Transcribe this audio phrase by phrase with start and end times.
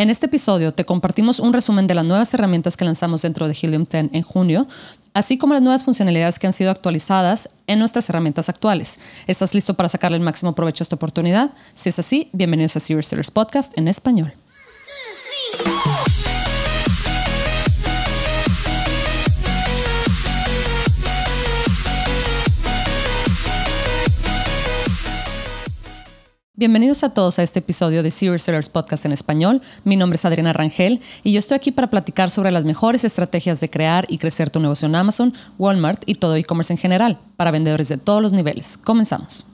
[0.00, 3.52] En este episodio te compartimos un resumen de las nuevas herramientas que lanzamos dentro de
[3.52, 4.66] Helium 10 en junio,
[5.12, 8.98] así como las nuevas funcionalidades que han sido actualizadas en nuestras herramientas actuales.
[9.26, 11.50] ¿Estás listo para sacarle el máximo provecho a esta oportunidad?
[11.74, 14.32] Si es así, bienvenidos a Serious Sellers Podcast en español.
[26.60, 29.62] Bienvenidos a todos a este episodio de Serious Sellers Podcast en español.
[29.84, 33.60] Mi nombre es Adriana Rangel y yo estoy aquí para platicar sobre las mejores estrategias
[33.60, 37.50] de crear y crecer tu negocio en Amazon, Walmart y todo e-commerce en general para
[37.50, 38.76] vendedores de todos los niveles.
[38.76, 39.46] Comenzamos.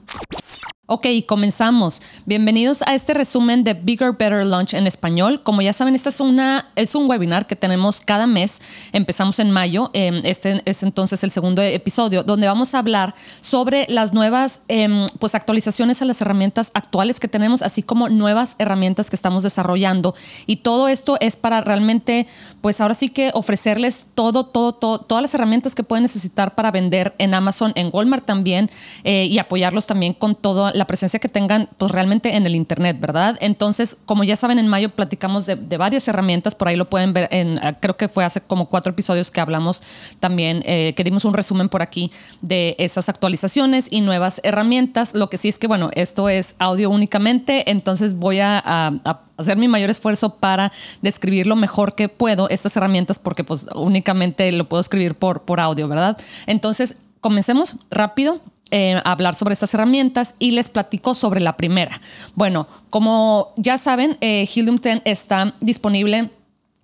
[0.89, 2.01] Ok, comenzamos.
[2.25, 5.43] Bienvenidos a este resumen de Bigger Better Launch en español.
[5.43, 8.61] Como ya saben, este es, una, es un webinar que tenemos cada mes.
[8.93, 9.91] Empezamos en mayo.
[9.91, 15.07] Em, este es entonces el segundo episodio, donde vamos a hablar sobre las nuevas em,
[15.19, 20.15] pues, actualizaciones a las herramientas actuales que tenemos, así como nuevas herramientas que estamos desarrollando.
[20.45, 22.27] Y todo esto es para realmente,
[22.61, 26.71] pues ahora sí que ofrecerles todo, todo, todo todas las herramientas que pueden necesitar para
[26.71, 28.69] vender en Amazon, en Walmart también,
[29.03, 32.99] eh, y apoyarlos también con todo la presencia que tengan pues realmente en el Internet,
[32.99, 33.37] ¿verdad?
[33.41, 37.27] Entonces, como ya saben, en mayo platicamos de, varias herramientas, por ahí lo pueden ver,
[37.31, 39.83] en, ah, creo que fue hace como cuatro episodios que hablamos
[40.19, 42.11] también, eh, que dimos un resumen por aquí
[42.41, 45.13] de esas actualizaciones y nuevas herramientas.
[45.13, 49.67] Lo que sí es que, bueno, esto es audio únicamente, entonces voy a, hacer mi
[49.67, 50.71] mayor esfuerzo para
[51.01, 55.59] describir lo mejor que puedo estas herramientas porque pues únicamente lo puedo escribir por, por
[55.59, 56.17] audio, ¿verdad?
[56.45, 62.01] Entonces, comencemos rápido eh, hablar sobre estas herramientas y les platico sobre la primera.
[62.35, 66.31] Bueno, como ya saben, eh, Helium 10 está disponible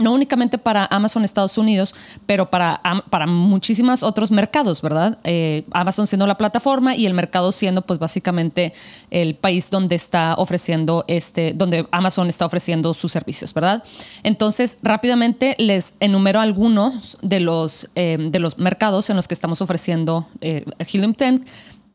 [0.03, 5.17] no únicamente para Amazon Estados Unidos, pero para, para muchísimos otros mercados, ¿verdad?
[5.23, 8.73] Eh, Amazon siendo la plataforma y el mercado siendo pues básicamente
[9.09, 13.83] el país donde está ofreciendo este, donde Amazon está ofreciendo sus servicios, ¿verdad?
[14.23, 20.27] Entonces, rápidamente les enumero algunos de los, de los mercados en los que estamos ofreciendo
[20.41, 21.41] Helium 10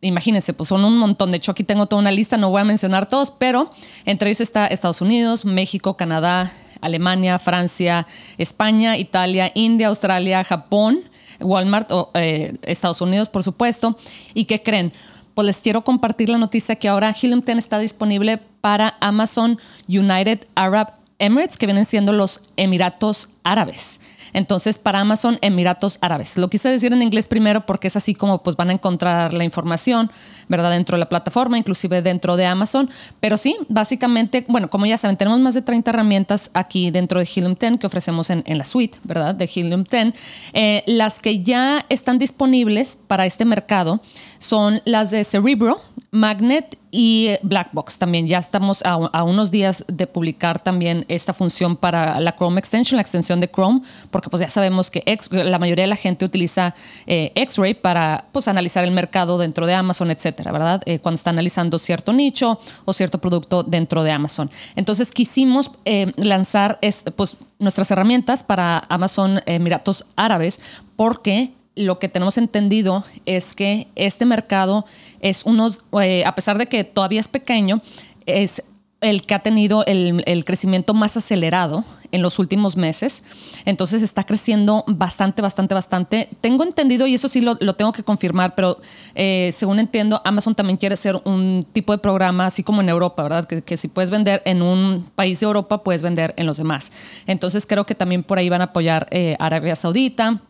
[0.00, 1.30] imagínense, pues son un montón.
[1.30, 3.70] De hecho, aquí tengo toda una lista, no voy a mencionar todos, pero
[4.04, 8.06] entre ellos está Estados Unidos, México, Canadá, Alemania, Francia,
[8.36, 11.00] España, Italia, India, Australia, Japón,
[11.40, 13.96] Walmart, eh, Estados Unidos, por supuesto.
[14.34, 14.92] ¿Y qué creen?
[15.34, 20.46] Pues les quiero compartir la noticia que ahora Helium 10 está disponible para Amazon United
[20.54, 24.00] Arab Emirates, que vienen siendo los Emiratos Árabes.
[24.32, 26.36] Entonces, para Amazon, Emiratos Árabes.
[26.36, 29.44] Lo quise decir en inglés primero porque es así como pues, van a encontrar la
[29.44, 30.10] información,
[30.48, 30.70] ¿verdad?
[30.70, 32.90] Dentro de la plataforma, inclusive dentro de Amazon.
[33.20, 37.28] Pero sí, básicamente, bueno, como ya saben, tenemos más de 30 herramientas aquí dentro de
[37.34, 39.34] Helium 10 que ofrecemos en, la suite, ¿verdad?
[39.34, 40.14] De Helium 10.
[40.52, 44.00] Eh, las que ya están disponibles para este mercado
[44.38, 45.80] son las de Cerebro,
[46.10, 48.26] Magnet y Blackbox también.
[48.26, 53.02] Ya estamos a, unos días de publicar también esta función para la Chrome Extension, la
[53.02, 56.74] extensión de Chrome, porque pues ya sabemos que la mayoría de la gente utiliza
[57.06, 60.82] eh, X-Ray para pues analizar el mercado dentro de Amazon, etcétera, ¿verdad?
[60.86, 64.50] Eh, cuando está analizando cierto nicho o cierto producto dentro de Amazon.
[64.76, 66.78] Entonces quisimos eh, lanzar
[67.16, 70.60] pues, nuestras herramientas para Amazon Emiratos Árabes
[70.96, 74.84] porque lo que tenemos entendido es que este mercado
[75.20, 77.80] es uno, eh, a pesar de que todavía es pequeño,
[78.26, 78.62] es
[79.00, 83.22] el que ha tenido el, crecimiento más acelerado en los últimos meses.
[83.64, 86.28] Entonces está creciendo bastante, bastante, bastante.
[86.40, 88.78] Tengo entendido, y eso sí lo, tengo que confirmar, pero
[89.14, 93.22] eh, según entiendo, Amazon también quiere ser un tipo de programa, así como en Europa,
[93.22, 93.46] ¿verdad?
[93.46, 96.90] Que, si puedes vender en un país de Europa, puedes vender en los demás.
[97.26, 100.42] Entonces creo que también por ahí van a apoyar eh, Arabia Saudita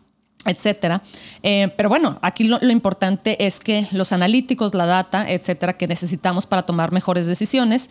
[0.44, 1.03] etcétera.
[1.43, 6.47] Eh, pero bueno, aquí lo, importante es que los analíticos, la data, etcétera, que necesitamos
[6.47, 7.91] para tomar mejores decisiones,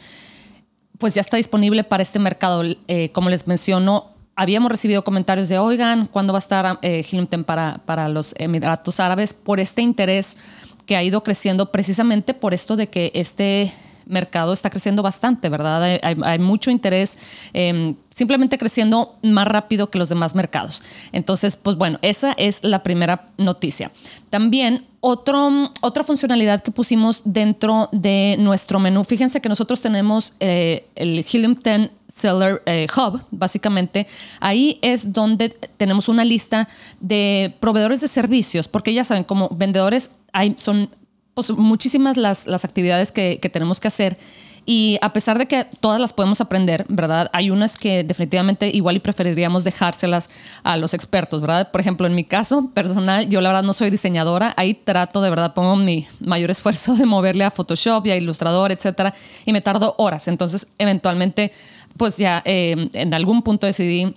[0.97, 2.63] pues ya está disponible para este mercado.
[2.87, 7.05] Eh, como les menciono, habíamos recibido comentarios de, oigan, ¿cuándo va a estar eh,
[7.45, 9.33] para, para los Emiratos Árabes?
[9.33, 10.37] Por este interés
[10.85, 13.73] que ha ido creciendo precisamente por esto de que este
[14.07, 15.99] mercado está creciendo bastante, ¿verdad?
[16.01, 17.17] Hay, mucho interés,
[17.53, 20.81] em, simplemente creciendo más rápido que los demás mercados.
[21.11, 23.91] Entonces, pues bueno, esa es la primera noticia.
[24.29, 30.87] También otro, otra funcionalidad que pusimos dentro de nuestro menú, fíjense que nosotros tenemos eh,
[30.95, 34.07] el Helium 10 Seller eh, Hub, básicamente.
[34.39, 36.67] Ahí es donde tenemos una lista
[36.99, 40.89] de proveedores de servicios, porque ya saben, como vendedores hay, son
[41.37, 44.17] pues, muchísimas las, las actividades que, que tenemos que hacer.
[44.65, 47.29] Y a pesar de que todas las podemos aprender, ¿verdad?
[47.31, 50.31] Hay unas que definitivamente igual y preferiríamos dejárselas
[50.63, 51.69] a los expertos, ¿verdad?
[51.69, 55.29] Por ejemplo, en mi caso personal, yo la verdad no soy diseñadora, ahí trato de
[55.29, 59.13] verdad, pongo mi mayor esfuerzo de moverle a Photoshop y a Illustrator, etcétera,
[59.45, 60.27] y me tardo horas.
[60.27, 61.51] Entonces, eventualmente
[61.97, 64.15] pues ya eh, en algún punto decidí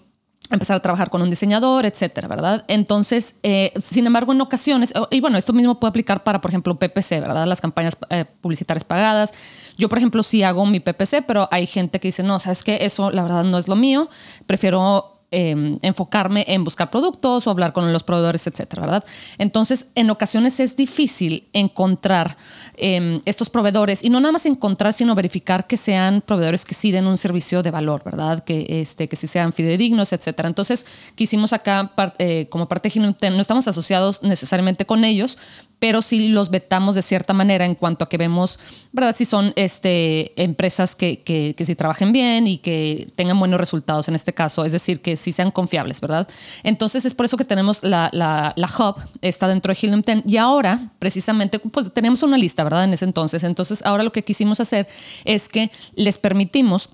[0.51, 2.65] empezar a trabajar con un diseñador, etcétera, ¿verdad?
[2.69, 6.77] Entonces, eh, sin embargo, en ocasiones, y bueno, esto mismo puede aplicar para, por ejemplo,
[6.79, 7.47] PPC, ¿verdad?
[7.47, 9.33] Las campañas eh, publicitarias pagadas.
[9.79, 12.85] Yo, por ejemplo, sí hago mi PPC, pero hay gente que dice, no, sabes que
[12.85, 14.09] eso, la verdad, no es lo mío.
[14.47, 19.05] Prefiero Em, enfocarme en buscar productos o hablar con los proveedores, etcétera, ¿verdad?
[19.39, 22.37] Entonces, en ocasiones es difícil encontrar
[22.77, 26.91] em, estos proveedores y no nada más encontrar, sino verificar que sean proveedores que sí
[26.91, 28.43] den un servicio de valor, ¿verdad?
[28.43, 30.49] Que, este, que sí sean fidedignos, etcétera.
[30.49, 30.85] Entonces,
[31.15, 35.39] quisimos acá, eh, como parte de no estamos asociados necesariamente con ellos,
[35.81, 38.61] pero sí los vetamos de cierta manera en cuanto a que vemos,
[38.93, 39.17] ¿verdad?
[39.17, 44.07] Si son este, empresas que, que, que sí trabajen bien y que tengan buenos resultados
[44.07, 46.29] en este caso, es decir, que sí sean confiables, ¿verdad?
[46.63, 50.25] Entonces es por eso que tenemos la, la, la hub, está dentro de Helium 10
[50.27, 52.85] y ahora precisamente pues tenemos una lista, ¿verdad?
[52.85, 53.43] En ese entonces.
[53.43, 54.87] Entonces ahora lo que quisimos hacer
[55.25, 56.91] es que les permitimos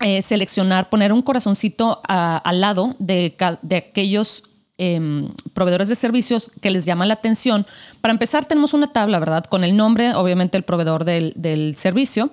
[0.00, 4.42] eh, seleccionar, poner un corazoncito al lado de, de aquellos
[4.78, 7.66] Em, proveedores de servicios que les llama la atención.
[8.02, 9.44] Para empezar, tenemos una tabla, ¿verdad?
[9.44, 12.30] Con el nombre, obviamente, el proveedor del, servicio.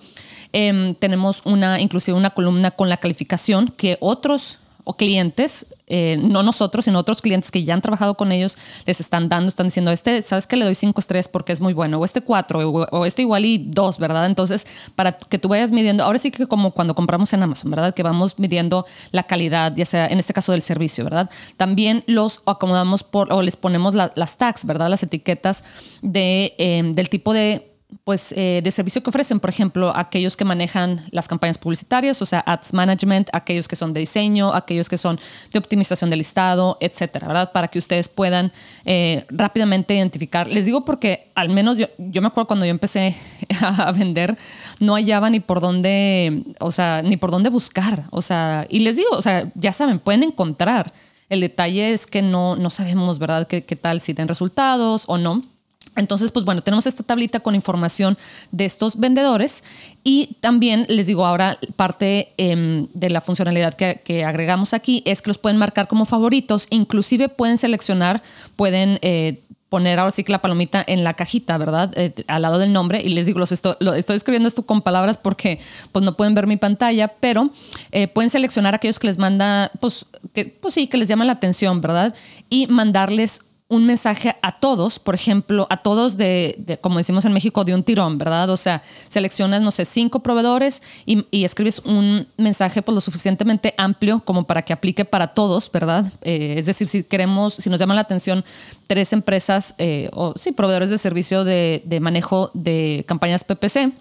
[0.52, 6.44] Em, tenemos una, inclusive una columna con la calificación que otros o clientes, eh, no
[6.44, 9.92] nosotros, sino otros clientes que ya han trabajado con ellos, les están dando, están diciendo,
[9.92, 13.06] este, sabes que le doy cinco estrellas porque es muy bueno, o este cuatro, o,
[13.06, 14.26] este igual y dos, ¿verdad?
[14.26, 14.66] Entonces,
[14.96, 17.94] para que tú vayas midiendo, ahora sí que como cuando compramos en Amazon, ¿verdad?
[17.94, 21.30] Que vamos midiendo la calidad, ya sea en este caso del servicio, ¿verdad?
[21.58, 24.90] También los acomodamos por, o les ponemos las tags, ¿verdad?
[24.90, 25.64] Las etiquetas
[26.02, 27.73] de, eh, del tipo de
[28.04, 32.26] pues, eh, de servicio que ofrecen, por ejemplo, aquellos que manejan las campañas publicitarias, o
[32.26, 35.18] sea, ads management, aquellos que son de diseño, aquellos que son
[35.52, 37.52] de optimización del listado, etcétera, ¿verdad?
[37.54, 38.52] Para que ustedes puedan
[38.84, 40.48] eh, rápidamente identificar.
[40.48, 43.16] Les digo porque al menos yo, yo me acuerdo cuando yo empecé
[43.62, 44.38] a vender,
[44.82, 48.98] no hallaba ni por dónde, o sea, ni por dónde buscar, o sea, y les
[48.98, 50.92] digo, o sea, ya saben, pueden encontrar.
[51.30, 55.18] El detalle es que no, no sabemos, ¿verdad?, qué, qué tal, si den resultados o
[55.18, 55.53] no.
[55.96, 58.18] Entonces, pues bueno, tenemos esta tablita con información
[58.52, 59.64] de estos vendedores
[60.04, 65.30] y también les digo ahora parte em, de la funcionalidad que, agregamos aquí es que
[65.30, 68.24] los pueden marcar como favoritos, inclusive pueden seleccionar,
[68.56, 69.42] pueden eh,
[69.74, 71.92] poner ahora sí que la palomita en la cajita, ¿verdad?
[71.96, 73.76] Eh, al lado del nombre y les digo, los estoy,
[74.10, 75.60] escribiendo esto con palabras porque
[75.92, 77.50] pues no pueden ver mi pantalla, pero
[77.92, 81.34] eh, pueden seleccionar aquellos que les manda, pues, que, pues sí, que les llama la
[81.34, 82.14] atención, ¿verdad?
[82.52, 87.64] Y mandarles un mensaje a todos, por ejemplo, a todos de, como decimos en México,
[87.64, 88.50] de un tirón, ¿verdad?
[88.50, 94.22] O sea, seleccionas, no sé, cinco proveedores y, escribes un mensaje pues lo suficientemente amplio
[94.24, 96.06] como para que aplique para todos, ¿verdad?
[96.22, 98.46] Eh, es decir, si queremos, si nos llama la atención
[98.88, 103.92] tres empresas eh, o sí, proveedores de servicio de, de manejo de campañas PPC,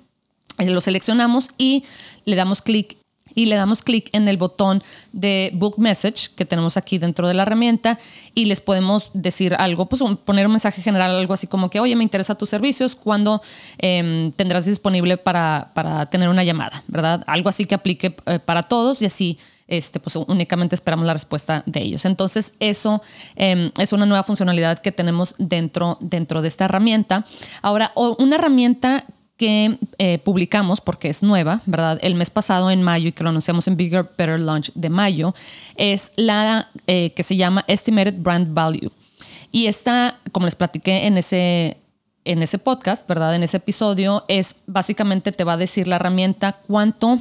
[0.58, 1.84] eh, lo seleccionamos y
[2.24, 2.96] le damos clic
[3.34, 4.82] y le damos clic en el botón
[5.12, 7.98] de Book Message que tenemos aquí dentro de la herramienta
[8.34, 11.96] y les podemos decir algo, pues poner un mensaje general, algo así como que, oye,
[11.96, 13.42] me interesa tus servicios, ¿cuándo
[13.78, 16.82] em, tendrás disponible para, para, tener una llamada?
[16.88, 17.24] ¿Verdad?
[17.26, 19.38] Algo así que aplique eh, para todos y así
[19.68, 22.04] este, pues únicamente esperamos la respuesta de ellos.
[22.04, 23.02] Entonces, eso
[23.36, 27.24] em, es una nueva funcionalidad que tenemos dentro, dentro de esta herramienta.
[27.62, 29.06] Ahora, una herramienta
[29.44, 31.98] eh, publicamos, porque es nueva, ¿verdad?
[32.02, 35.34] El mes pasado, en mayo, y que lo anunciamos en Bigger, Better Launch de mayo,
[35.76, 38.90] es la eh, que se llama Estimated Brand Value.
[39.50, 41.78] Y esta, como les platiqué en ese,
[42.24, 43.34] en ese podcast, ¿verdad?
[43.34, 47.18] En ese episodio, es básicamente te va a decir la herramienta cuánto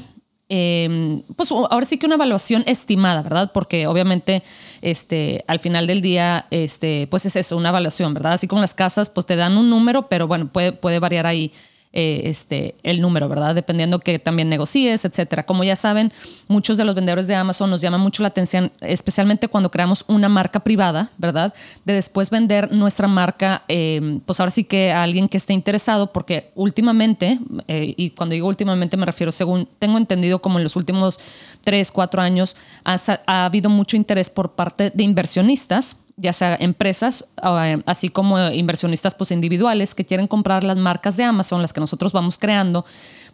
[0.48, 3.52] em, pues ahora sí que una evaluación estimada, ¿verdad?
[3.54, 4.44] Porque obviamente
[4.82, 8.34] este, al final del día, este, pues es eso, una evaluación, ¿verdad?
[8.34, 11.52] Así como las casas, pues te dan un número, pero bueno, puede, puede variar ahí
[11.94, 13.54] eh, este, el número, ¿verdad?
[13.54, 15.46] Dependiendo que también negocies, etcétera.
[15.46, 16.14] Como ya saben,
[16.48, 20.30] muchos de los vendedores de Amazon nos llaman mucho la atención, especialmente cuando creamos una
[20.30, 21.54] marca privada, ¿verdad?
[21.84, 26.14] De después vender nuestra marca, eh, pues ahora sí que a alguien que esté interesado,
[26.14, 30.78] porque últimamente, eh, y cuando digo últimamente me refiero, según tengo entendido, como en los
[30.78, 31.20] últimos
[31.62, 32.56] tres, cuatro años,
[32.86, 39.16] ha habido mucho interés por parte de inversionistas ya sea empresas, eh, así como inversionistas
[39.16, 42.86] pues, individuales que quieren comprar las marcas de Amazon, las que nosotros vamos creando,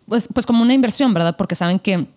[0.08, 1.36] pues, pues como una inversión, ¿verdad?
[1.36, 2.08] Porque saben que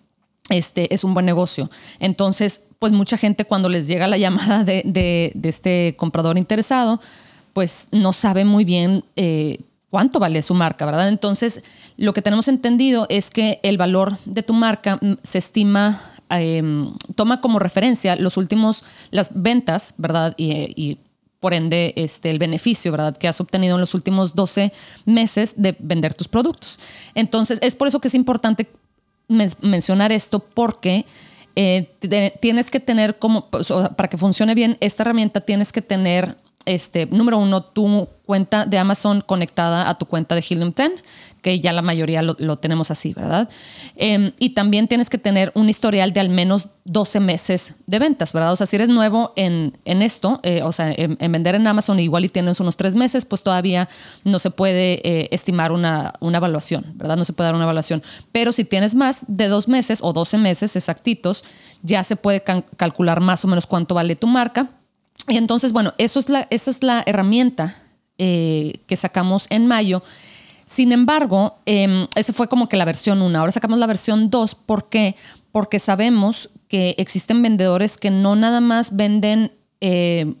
[0.49, 1.69] este es un buen negocio.
[1.99, 6.99] Entonces, pues mucha gente cuando les llega la llamada de, este comprador interesado,
[7.53, 11.09] pues no sabe muy bien eh, cuánto vale su marca, ¿verdad?
[11.09, 11.63] Entonces,
[11.97, 16.93] lo que tenemos entendido es que el valor de tu marca mm, se estima Em,
[17.15, 20.33] toma como referencia los últimos, las ventas, ¿verdad?
[20.37, 20.97] Y,
[21.41, 23.17] por ende este, el beneficio, ¿verdad?
[23.17, 24.71] Que has obtenido en los últimos 12
[25.05, 26.79] meses de vender tus productos.
[27.15, 28.69] Entonces, es por eso que es importante
[29.27, 31.03] mencionar esto porque
[31.55, 31.89] eh,
[32.39, 37.37] tienes que tener como, para que funcione bien esta herramienta, tienes que tener este, número
[37.37, 41.03] uno, tu cuenta de Amazon conectada a tu cuenta de Helium 10,
[41.41, 43.49] que ya la mayoría lo, tenemos así, ¿verdad?
[43.95, 48.31] Em, y también tienes que tener un historial de al menos 12 meses de ventas,
[48.31, 48.53] ¿verdad?
[48.53, 52.23] O sea, si eres nuevo en, esto, eh, o sea, en, vender en Amazon, igual
[52.23, 53.89] y tienes unos tres meses, pues todavía
[54.23, 57.17] no se puede eh, estimar una, una, evaluación, ¿verdad?
[57.17, 58.01] No se puede dar una evaluación.
[58.31, 61.43] Pero si tienes más de dos meses o 12 meses exactitos,
[61.81, 62.43] ya se puede
[62.77, 64.69] calcular más o menos cuánto vale tu marca
[65.27, 67.75] y entonces, bueno, eso es la, esa es la herramienta
[68.17, 70.03] eh, que sacamos en mayo.
[70.65, 73.37] Sin embargo, eh, esa fue como que la versión 1.
[73.37, 74.55] Ahora sacamos la versión 2.
[74.55, 75.15] ¿Por qué?
[75.51, 79.51] Porque sabemos que existen vendedores que no nada más venden
[79.81, 80.33] eh,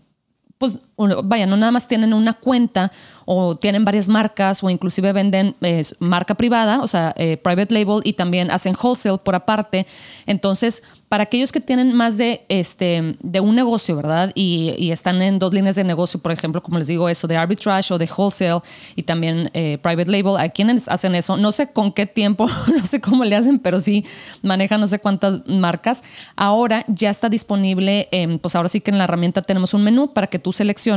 [0.57, 0.77] pues
[1.23, 2.91] vaya, no nada más tienen una cuenta
[3.25, 8.01] o tienen varias marcas o inclusive venden eh, marca privada, o sea, eh, private label
[8.03, 9.87] y también hacen wholesale por aparte.
[10.25, 14.31] Entonces, para aquellos que tienen más de, este, de un negocio, ¿verdad?
[14.35, 17.93] Y, están en dos líneas de negocio, por ejemplo, como les digo, eso de arbitrage
[17.93, 18.59] o de wholesale
[18.97, 22.45] y también eh, private label, a quienes hacen eso, no sé con qué tiempo,
[22.77, 24.05] no sé cómo le hacen, pero sí
[24.41, 26.03] manejan no sé cuántas marcas.
[26.35, 28.09] Ahora ya está disponible,
[28.41, 30.90] pues ahora sí que en la herramienta tenemos un menú para que tú selecciones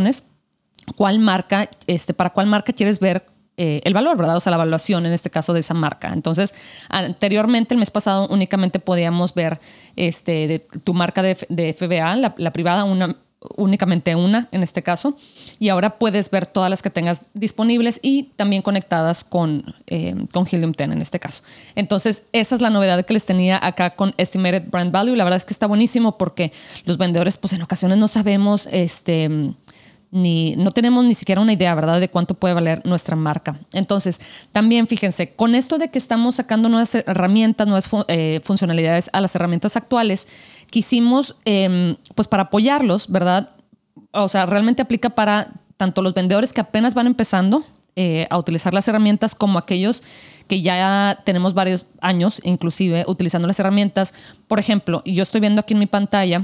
[0.96, 4.36] cuál marca, este, para cuál marca quieres ver eh, el valor, ¿verdad?
[4.36, 6.12] O sea, la evaluación en este caso de esa marca.
[6.12, 6.54] Entonces,
[6.88, 9.60] anteriormente, el mes pasado, únicamente podíamos ver
[9.94, 13.16] este, de tu marca de, FBA, la, privada, una,
[13.56, 15.14] únicamente una en este caso,
[15.60, 20.48] y ahora puedes ver todas las que tengas disponibles y también conectadas con, eh, con
[20.50, 21.44] Helium 10 en este caso.
[21.76, 25.14] Entonces, esa es la novedad que les tenía acá con Estimated Brand Value.
[25.14, 26.52] La verdad es que está buenísimo porque
[26.86, 29.54] los vendedores, pues en ocasiones no sabemos, este
[30.14, 33.58] ni no tenemos ni siquiera una idea, ¿verdad?, de cuánto puede valer nuestra marca.
[33.72, 34.20] Entonces,
[34.52, 39.34] también fíjense, con esto de que estamos sacando nuevas herramientas, nuevas eh, funcionalidades a las
[39.34, 40.28] herramientas actuales,
[40.70, 43.50] quisimos, em, pues para apoyarlos, ¿verdad?
[44.12, 47.64] O sea, realmente aplica para tanto los vendedores que apenas van empezando
[47.96, 50.04] eh, a utilizar las herramientas como aquellos
[50.46, 54.14] que ya tenemos varios años, inclusive, utilizando las herramientas.
[54.46, 56.42] Por ejemplo, yo estoy viendo aquí en mi pantalla,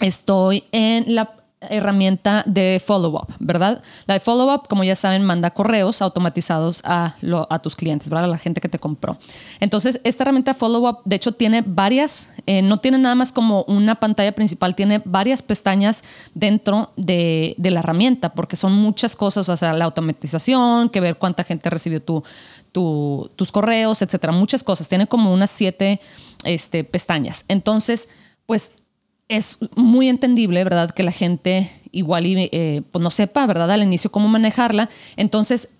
[0.00, 3.82] estoy en la herramienta de follow-up, ¿verdad?
[4.06, 7.16] La de follow-up, como ya saben, manda correos automatizados a,
[7.50, 8.26] a, tus clientes, ¿verdad?
[8.26, 9.16] A la gente que te compró.
[9.58, 13.96] Entonces, esta herramienta follow-up, de hecho, tiene varias, eh, no tiene nada más como una
[13.96, 19.56] pantalla principal, tiene varias pestañas dentro de, de, la herramienta, porque son muchas cosas, o
[19.56, 22.22] sea, la automatización, que ver cuánta gente recibió tu,
[22.70, 24.88] tu, tus correos, etcétera, muchas cosas.
[24.88, 26.00] Tiene como unas siete
[26.44, 27.44] este, pestañas.
[27.48, 28.10] Entonces,
[28.46, 28.74] pues
[29.28, 30.90] es muy entendible, ¿verdad?
[30.90, 33.70] Que la gente igual y, eh, pues no sepa, ¿verdad?
[33.70, 34.88] Al inicio cómo manejarla.
[35.16, 35.70] Entonces,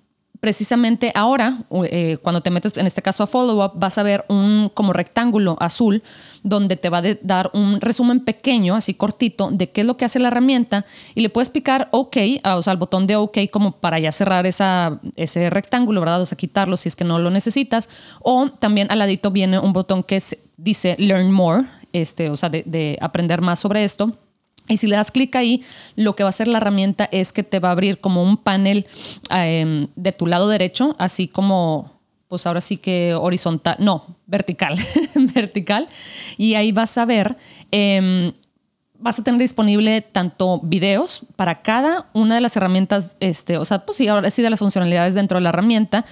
[0.41, 4.71] precisamente ahora, eh, cuando te metes en este caso a follow-up, vas a ver un
[4.73, 6.03] como rectángulo azul
[6.43, 10.05] donde te va a dar un resumen pequeño, así cortito, de qué es lo que
[10.05, 13.73] hace la herramienta y le puedes picar OK, o sea, el botón de OK como
[13.73, 16.23] para ya cerrar esa, ese rectángulo, ¿verdad?
[16.23, 17.89] O sea, quitarlo si es que no lo necesitas.
[18.21, 20.23] O también al ladito viene un botón que
[20.57, 24.17] dice Learn More, este, o sea, de, aprender más sobre esto.
[24.69, 25.63] Y si le das clic ahí,
[25.97, 28.37] lo que va a hacer la herramienta es que te va a abrir como un
[28.37, 28.87] panel
[29.31, 34.79] em, de tu lado derecho, así como, pues ahora sí que horizontal, no, vertical,
[35.35, 35.89] vertical.
[36.37, 37.39] Y ahí vas a ver,
[37.71, 38.33] em,
[38.99, 43.87] vas a tener disponible tanto videos para cada una de las herramientas, este, o sea,
[43.87, 46.05] pues sí, ahora sí de las funcionalidades dentro de la herramienta,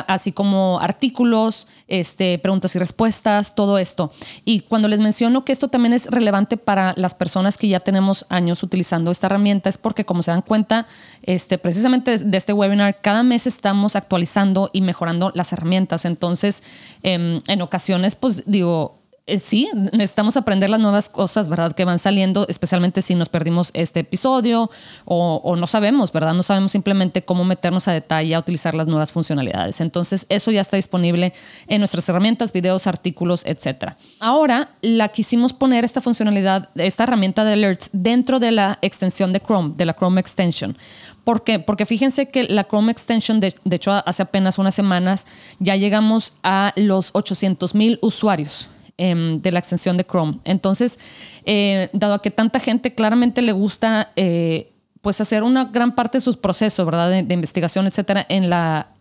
[0.00, 4.10] así como artículos, este, preguntas y respuestas, todo esto.
[4.44, 8.26] Y cuando les menciono que esto también es relevante para las personas que ya tenemos
[8.28, 10.86] años utilizando esta herramienta, es porque como se dan cuenta,
[11.22, 16.04] este, precisamente de este webinar, cada mes estamos actualizando y mejorando las herramientas.
[16.04, 16.62] Entonces,
[17.02, 21.72] em, en ocasiones, pues digo, eh, sí, necesitamos aprender las nuevas cosas, ¿verdad?
[21.72, 24.70] Que van saliendo, especialmente si nos perdimos este episodio
[25.06, 26.34] o, no sabemos, ¿verdad?
[26.34, 29.80] No sabemos simplemente cómo meternos a detalle a utilizar las nuevas funcionalidades.
[29.80, 31.32] Entonces, eso ya está disponible
[31.68, 33.94] en nuestras herramientas, videos, artículos, etc.
[34.20, 39.40] Ahora, la quisimos poner esta funcionalidad, esta herramienta de alerts dentro de la extensión de
[39.40, 40.76] Chrome, de la Chrome Extension.
[41.24, 41.58] ¿Por qué?
[41.60, 45.26] Porque fíjense que la Chrome Extension, de, de hecho, hace apenas unas semanas
[45.60, 50.38] ya llegamos a los 800 mil usuarios Em, de la extensión de Chrome.
[50.44, 51.00] Entonces,
[51.44, 56.22] eh, dado que tanta gente claramente le gusta eh, pues hacer una gran parte de
[56.22, 57.10] sus procesos, ¿verdad?
[57.10, 58.93] De, investigación, etcétera, en la,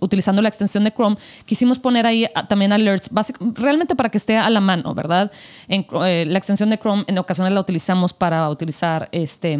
[0.00, 3.10] utilizando la extensión de Chrome, quisimos poner ahí también alerts,
[3.54, 5.30] realmente para que esté a la mano, ¿verdad?
[5.68, 9.58] En, eh, la extensión de Chrome en ocasiones la utilizamos para utilizar este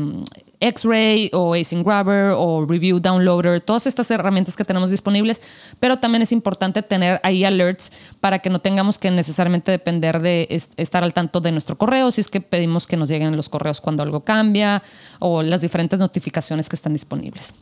[0.61, 5.41] X-Ray o Async Grabber o Review Downloader, todas estas herramientas que tenemos disponibles,
[5.79, 10.49] pero también es importante tener ahí alerts para que no tengamos que necesariamente depender de
[10.77, 13.81] estar al tanto de nuestro correo, si es que pedimos que nos lleguen los correos
[13.81, 14.83] cuando algo cambia
[15.19, 17.55] o las diferentes notificaciones que están disponibles.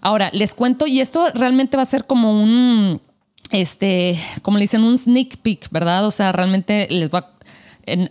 [0.00, 3.00] Ahora, les cuento, y esto realmente va a ser como un,
[3.50, 6.06] este, como le dicen, un sneak peek, ¿verdad?
[6.06, 7.38] O sea, realmente les va a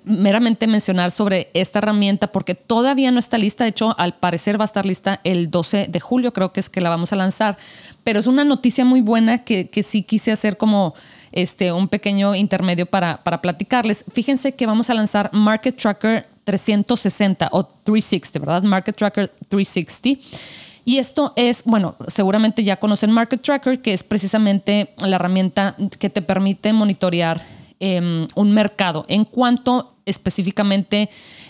[0.03, 3.63] meramente mencionar sobre esta herramienta porque todavía no está lista.
[3.63, 6.70] De hecho, al parecer va a estar lista el 12 de julio, creo que es
[6.70, 7.58] que la vamos a lanzar.
[8.03, 10.94] Pero es una noticia muy buena que, que sí quise hacer como
[11.32, 14.06] este, un pequeño intermedio para, para platicarles.
[14.12, 18.63] Fíjense que vamos a lanzar Market Tracker 360 o 360, ¿verdad?
[18.63, 24.94] Market Tracker 360 y esto es, bueno, seguramente ya conocen Market Tracker, que es precisamente
[25.00, 27.41] la herramienta que te permite monitorear
[27.82, 29.03] em, un mercado.
[29.10, 31.10] En cuanto específicamente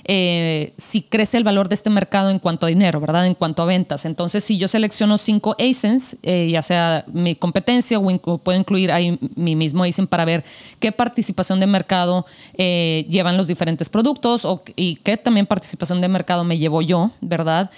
[0.09, 3.25] eh, si crece el valor de este mercado en cuanto a dinero, ¿verdad?
[3.25, 4.05] En cuanto a ventas.
[4.05, 9.19] Entonces, si yo selecciono cinco ASINs, eh, ya sea mi competencia o, puedo incluir ahí
[9.35, 10.45] mi mismo ASIN para ver
[10.79, 16.07] qué participación de mercado eh, llevan los diferentes productos o, y qué también participación de
[16.07, 17.69] mercado me llevo yo, ¿verdad?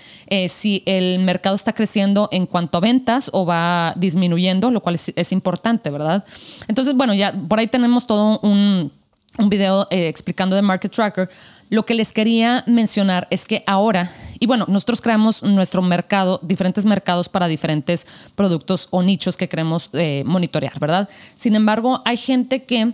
[0.48, 5.32] si el mercado está creciendo en cuanto a ventas o va disminuyendo, lo cual es
[5.32, 6.24] importante, ¿verdad?
[6.68, 8.92] Entonces, bueno, ya por ahí tenemos todo un
[9.40, 11.30] un video eh, explicando de Market Tracker.
[11.70, 16.86] Lo que les quería mencionar es que ahora, y bueno, nosotros creamos nuestro mercado, diferentes
[16.86, 18.06] mercados para diferentes
[18.36, 21.10] productos o nichos que queremos eh, monitorear, ¿verdad?
[21.36, 22.94] Sin embargo, hay gente que,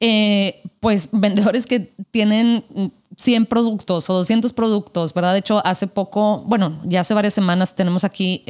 [0.00, 2.64] eh, pues, vendedores que tienen
[3.16, 5.32] 100 productos o 200 productos, ¿verdad?
[5.32, 8.44] De hecho, hace poco, bueno, ya hace varias semanas tenemos aquí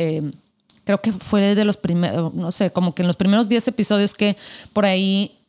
[0.84, 4.14] creo que fue de los primeros, no sé, como que en los primeros 10 episodios
[4.14, 4.36] que
[4.72, 5.41] por ahí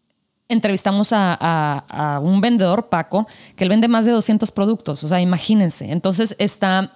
[0.49, 5.03] entrevistamos a, un vendedor, Paco, que él vende más de 200 productos.
[5.03, 5.91] O sea, imagínense.
[5.91, 6.91] Entonces está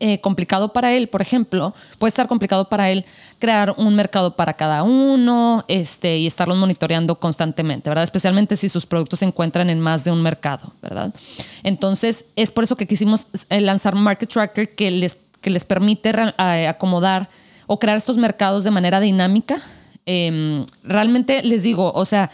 [0.00, 3.04] eh, complicado para él, por ejemplo, puede estar complicado para él
[3.38, 8.02] crear un mercado para cada uno este, y estarlos monitoreando constantemente, ¿verdad?
[8.02, 11.14] Especialmente si sus productos se encuentran en más de un mercado, ¿verdad?
[11.62, 16.10] Entonces, es por eso que quisimos eh, lanzar Market Tracker que les, que les permite
[16.10, 17.28] eh, acomodar
[17.68, 19.60] o crear estos mercados de manera dinámica.
[20.04, 22.28] Em, realmente les digo, o sea,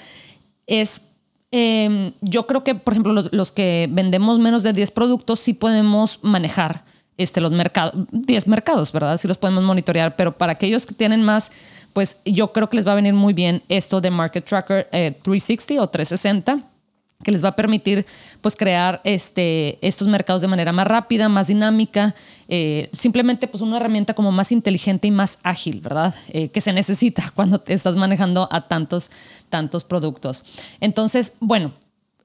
[0.68, 1.08] es,
[1.50, 6.20] em, yo creo que, por ejemplo, los, que vendemos menos de 10 productos sí podemos
[6.22, 6.84] manejar
[7.16, 9.16] este, los mercados, 10 mercados, ¿verdad?
[9.16, 11.50] Sí los podemos monitorear, pero para aquellos que tienen más,
[11.92, 15.74] pues yo creo que les va a venir muy bien esto de Market Tracker 360
[15.74, 16.77] eh, o 360
[17.22, 18.06] que les va a permitir
[18.40, 22.14] pues crear este, estos mercados de manera más rápida, más dinámica,
[22.48, 26.14] eh, simplemente pues una herramienta como más inteligente y más ágil, ¿verdad?
[26.28, 29.10] Eh, que se necesita cuando estás manejando a tantos,
[29.48, 30.44] tantos productos.
[30.80, 31.72] Entonces, bueno,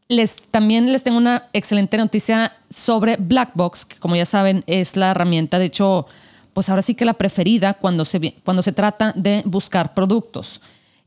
[0.10, 5.12] les, también les tengo una excelente noticia sobre Blackbox, que como ya saben es la
[5.12, 6.06] herramienta, de hecho,
[6.54, 10.62] pues ahora sí que la preferida cuando se, cuando se trata de buscar productos.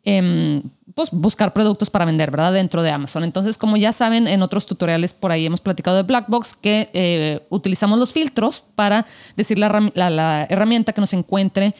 [0.04, 0.62] Em,
[0.96, 2.54] pues, buscar productos para vender, ¿verdad?
[2.54, 3.22] Dentro de Amazon.
[3.22, 7.46] Entonces, como ya saben, en otros tutoriales por ahí hemos platicado de Blackbox que eh,
[7.50, 9.04] utilizamos los filtros para
[9.36, 11.74] decir la, la, herramienta que nos encuentre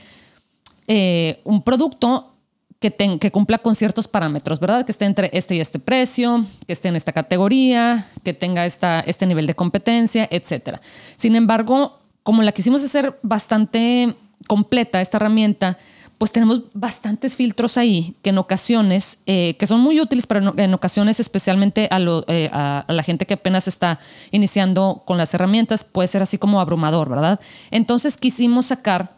[0.86, 2.34] eh, un producto
[2.78, 4.84] que, que, cumpla con ciertos parámetros, ¿verdad?
[4.84, 9.26] Que esté entre este y este precio, que esté en esta categoría, que tenga este
[9.26, 10.76] nivel de competencia, etc.
[11.16, 14.14] Sin embargo, como la quisimos hacer bastante
[14.46, 15.78] completa, esta herramienta,
[16.18, 20.74] pues tenemos bastantes filtros ahí que en ocasiones, eh, que son muy útiles, pero en,
[20.74, 23.98] ocasiones especialmente eh, a, la gente que apenas está
[24.30, 27.40] iniciando con las herramientas, puede ser así como abrumador, ¿verdad?
[27.70, 29.16] Entonces quisimos sacar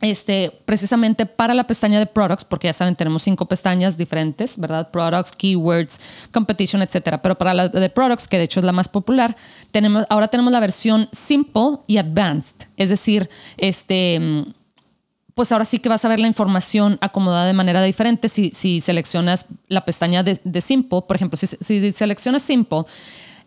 [0.00, 4.90] este, precisamente para la pestaña de products, porque ya saben, tenemos cinco pestañas diferentes, ¿verdad?
[4.90, 6.00] Products, keywords,
[6.32, 7.22] competition, etcétera.
[7.22, 9.36] Pero para la de products, que de hecho es la más popular,
[9.70, 12.66] tenemos, ahora tenemos la versión simple y advanced.
[12.76, 14.44] Es decir, este
[15.34, 19.46] pues ahora sí que vas a ver la información acomodada de manera diferente si, seleccionas
[19.68, 21.02] la pestaña de, Simple.
[21.06, 22.82] Por ejemplo, si, seleccionas Simple,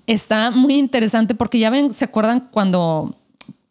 [0.08, 3.16] está muy interesante porque ya ven, ¿se acuerdan cuando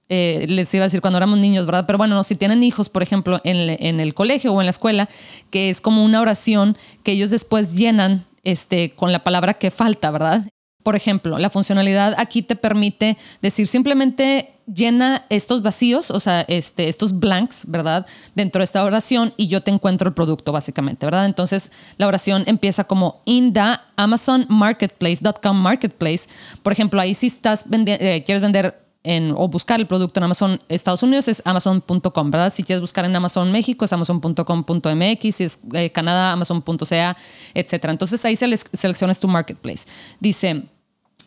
[0.08, 1.86] eh, les iba a decir cuando éramos niños, ¿verdad?
[1.86, 5.08] Pero bueno, si tienen hijos, por ejemplo, en, en, el colegio o en la escuela,
[5.50, 10.10] que es como una oración que ellos después llenan este, con la palabra que falta,
[10.10, 10.46] ¿verdad?
[10.82, 16.88] Por ejemplo, la funcionalidad aquí te permite decir simplemente llena estos vacíos, o sea, este,
[16.88, 18.06] estos blanks, ¿verdad?
[18.34, 21.26] Dentro de esta oración y yo te encuentro el producto básicamente, ¿verdad?
[21.26, 26.28] Entonces la oración empieza como in the Amazon Marketplace.com Marketplace.
[26.62, 30.24] Por ejemplo, ahí si estás vendiendo, eh, quieres vender en, o buscar el producto en
[30.24, 32.52] Amazon Estados Unidos es amazon.com, ¿verdad?
[32.52, 37.16] Si quieres buscar en Amazon México es amazon.com.mx, si es eh, Canadá, amazon.ca,
[37.52, 37.84] etc.
[37.84, 39.86] Entonces ahí seleccionas tu marketplace.
[40.20, 40.64] Dice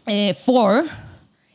[0.08, 0.86] eh, for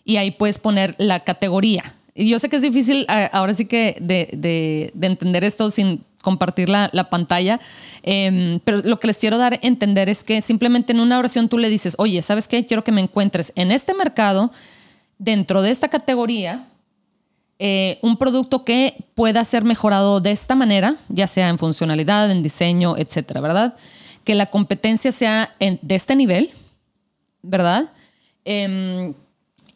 [0.04, 1.94] y ahí puedes poner la categoría.
[2.14, 7.08] Y yo sé que es difícil ahora sí que de, entender esto sin compartir la,
[7.10, 7.58] pantalla,
[8.02, 11.48] em, pero lo que les quiero dar a entender es que simplemente en una oración
[11.48, 12.64] tú le dices, oye, ¿sabes qué?
[12.64, 14.52] Quiero que me encuentres en este mercado
[15.18, 16.68] dentro de esta categoría
[17.64, 22.42] eh, un producto que pueda ser mejorado de esta manera, ya sea en funcionalidad, en
[22.42, 23.76] diseño, etcétera, ¿verdad?
[24.24, 26.50] Que la competencia sea de este nivel,
[27.40, 27.92] ¿verdad?
[28.44, 29.14] Em,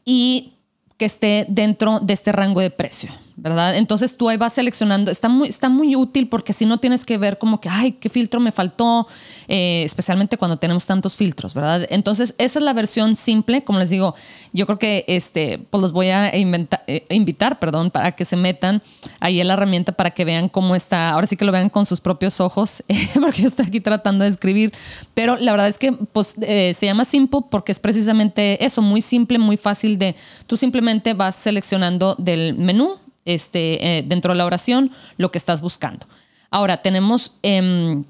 [0.06, 0.54] y
[0.96, 3.10] que esté dentro de este rango de precio.
[3.44, 7.18] Entonces tú ahí vas seleccionando, está muy, está muy útil porque si no tienes que
[7.18, 9.06] ver como que, ay, qué filtro me faltó,
[9.46, 11.86] eh, especialmente cuando tenemos tantos filtros, ¿verdad?
[11.90, 14.14] Entonces esa es la versión simple, como les digo,
[14.54, 18.82] yo creo que este, pues los voy a eh, invitar, perdón, para que se metan
[19.20, 21.84] ahí en la herramienta para que vean cómo está, ahora sí que lo vean con
[21.84, 22.82] sus propios ojos,
[23.20, 24.72] porque yo estoy aquí tratando de escribir,
[25.12, 29.02] pero la verdad es que pues, eh, se llama Simple porque es precisamente eso, muy
[29.02, 32.96] simple, muy fácil de, tú simplemente vas seleccionando del menú,
[33.26, 36.06] este, eh, dentro de la oración lo que estás buscando.
[36.50, 38.04] Ahora, tenemos em,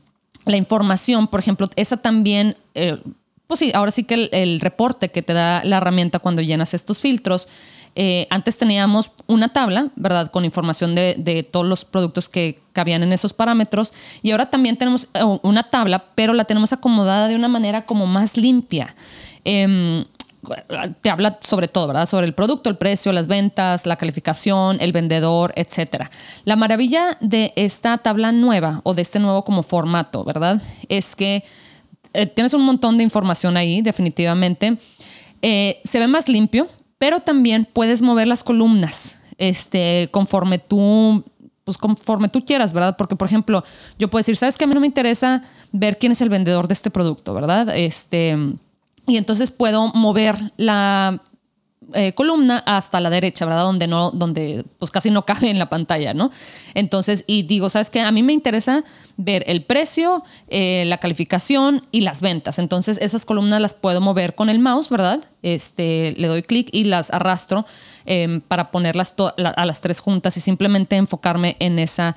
[0.44, 3.00] la información, por ejemplo, esa también, eh,
[3.48, 7.00] pues sí, ahora sí que el, reporte que te da la herramienta cuando llenas estos
[7.00, 7.48] filtros,
[7.98, 10.30] eh, antes teníamos una tabla, ¿verdad?
[10.30, 13.94] Con información de, todos los productos que cabían en esos parámetros.
[14.22, 15.08] Y ahora también tenemos
[15.42, 18.94] una tabla, pero la tenemos acomodada de una manera como más limpia.
[19.44, 20.04] Em,
[21.00, 22.06] te habla sobre todo, ¿verdad?
[22.06, 26.10] Sobre el producto, el precio, las ventas, la calificación, el vendedor, etcétera.
[26.44, 30.60] La maravilla de esta tabla nueva o de este nuevo como formato, ¿verdad?
[30.88, 31.44] Es que
[32.12, 34.78] eh, tienes un montón de información ahí, definitivamente.
[35.42, 41.24] Eh, se ve más limpio, pero también puedes mover las columnas este, conforme tú
[41.64, 42.96] pues conforme tú quieras, ¿verdad?
[42.96, 43.64] Porque, por ejemplo,
[43.98, 46.68] yo puedo decir, ¿sabes que A mí no me interesa ver quién es el vendedor
[46.68, 47.76] de este producto, ¿verdad?
[47.76, 48.38] Este,
[49.06, 51.22] y entonces puedo mover la
[51.94, 53.62] eh, columna hasta la derecha, ¿verdad?
[53.62, 56.32] Donde no, donde pues casi no cabe en la pantalla, ¿no?
[56.74, 58.00] Entonces, y digo, ¿sabes qué?
[58.00, 58.82] A mí me interesa
[59.16, 62.58] ver el precio, eh, la calificación y las ventas.
[62.58, 65.24] Entonces, esas columnas las puedo mover con el mouse, ¿verdad?
[65.42, 67.66] Este, le doy clic y las arrastro
[68.04, 72.16] em, para ponerlas a las tres juntas y simplemente enfocarme en esa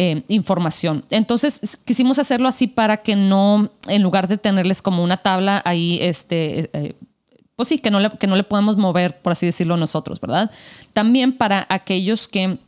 [0.00, 1.04] eh, información.
[1.10, 5.98] Entonces quisimos hacerlo así para que no, en lugar de tenerles como una tabla ahí,
[6.00, 6.94] este, eh,
[7.56, 10.52] pues sí, que no, le, que no le podemos mover, por así decirlo, nosotros, ¿verdad?
[10.92, 12.60] También para aquellos que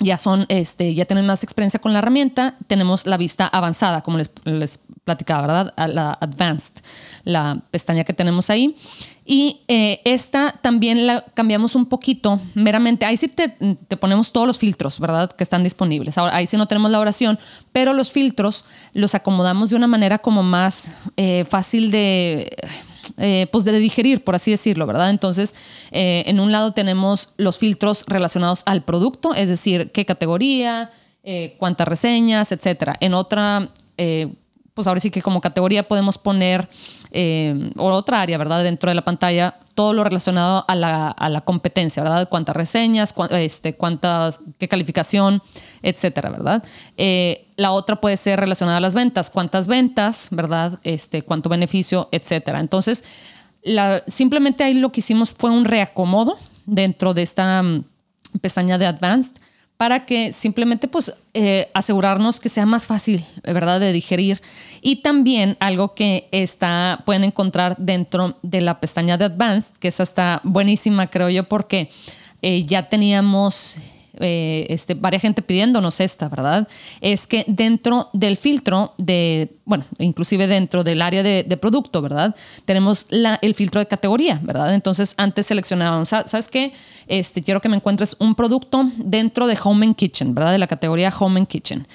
[0.00, 4.18] ya son, este, ya tienen más experiencia con la herramienta, tenemos la vista avanzada, como
[4.18, 5.74] les, les platicaba, ¿verdad?
[5.92, 6.74] La advanced,
[7.24, 8.74] la pestaña que tenemos ahí.
[9.30, 13.04] Y eh, esta también la cambiamos un poquito, meramente.
[13.04, 13.48] Ahí sí te,
[13.96, 15.30] ponemos todos los filtros, ¿verdad?
[15.32, 16.16] Que están disponibles.
[16.16, 17.38] Ahí sí no tenemos la oración,
[17.72, 22.56] pero los filtros los acomodamos de una manera como más eh, fácil de,
[23.16, 25.10] eh, pues de digerir, por así decirlo, ¿verdad?
[25.10, 25.54] Entonces,
[25.90, 30.90] en un lado tenemos los filtros relacionados al producto, es decir, qué categoría,
[31.58, 32.96] cuántas reseñas, etcétera.
[33.00, 33.70] En otra
[34.78, 36.68] pues ahora sí que como categoría podemos poner,
[37.10, 38.62] eh, o otra área, ¿verdad?
[38.62, 42.28] Dentro de la pantalla, todo lo relacionado a la, competencia, ¿verdad?
[42.28, 45.40] Cuántas reseñas, este, cuántas, qué calificación,
[45.84, 46.64] etcétera, ¿verdad?
[46.96, 50.80] Eh, la otra puede ser relacionada a las ventas, cuántas ventas, ¿verdad?
[50.82, 52.58] Este, cuánto beneficio, etcétera.
[52.58, 53.04] Entonces,
[53.62, 56.36] la, simplemente ahí lo que hicimos fue un reacomodo
[56.66, 57.84] dentro de esta mm,
[58.40, 59.36] pestaña de Advanced
[59.78, 64.42] para que simplemente pues eh, asegurarnos que sea más fácil, ¿verdad?, de digerir.
[64.80, 70.02] Y también algo que está, pueden encontrar dentro de la pestaña de Advanced, que esa
[70.02, 71.88] está buenísima, creo yo, porque
[72.42, 73.76] eh, ya teníamos
[74.20, 76.68] eh, este, varias gente pidiéndonos esta, ¿verdad?
[77.00, 82.34] Es que dentro del filtro de, bueno, inclusive dentro del área de, producto, ¿verdad?
[82.64, 84.74] Tenemos la, el filtro de categoría, ¿verdad?
[84.74, 86.72] Entonces antes seleccionábamos, ¿sabes qué?
[87.06, 90.52] Este, quiero que me encuentres un producto dentro de Home and Kitchen, ¿verdad?
[90.52, 91.86] De la categoría Home and Kitchen.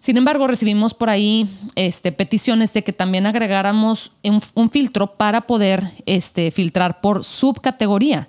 [0.00, 5.42] Sin embargo, recibimos por ahí este, peticiones de que también agregáramos un, un filtro para
[5.42, 8.28] poder este, filtrar por subcategoría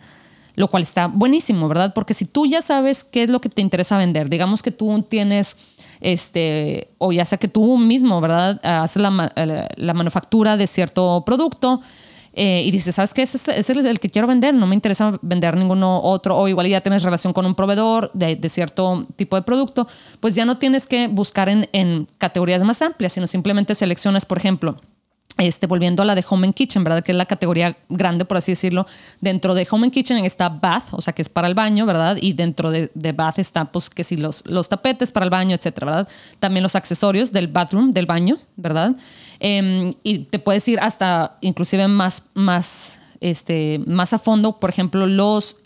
[0.55, 1.93] lo cual está buenísimo, ¿verdad?
[1.93, 5.05] Porque si tú ya sabes qué es lo que te interesa vender, digamos que tú
[5.09, 5.55] tienes,
[6.01, 8.59] este, o ya sea que tú mismo, ¿verdad?
[8.63, 11.81] Haces la, manufactura de cierto producto.
[12.33, 13.23] Eh, y dices, ¿sabes qué?
[13.23, 16.79] Ese, es el que quiero vender, no me interesa vender ninguno otro, o igual ya
[16.79, 19.87] tienes relación con un proveedor de, cierto tipo de producto,
[20.19, 24.37] pues ya no tienes que buscar en, en categorías más amplias, sino simplemente seleccionas, por
[24.37, 24.77] ejemplo,
[25.37, 27.03] este, volviendo a la de Home and Kitchen, ¿verdad?
[27.03, 28.85] Que es la categoría grande, por así decirlo.
[29.21, 32.17] Dentro de Home and Kitchen está Bath, o sea, que es para el baño, ¿verdad?
[32.19, 35.85] Y dentro de, Bath está, pues, que si los, los tapetes para el baño, etcétera,
[35.85, 36.07] ¿verdad?
[36.39, 38.95] También los accesorios del bathroom, del baño, ¿verdad?
[39.39, 45.07] Em, y te puedes ir hasta, inclusive más, más, este, más a fondo, por ejemplo,
[45.07, 45.57] los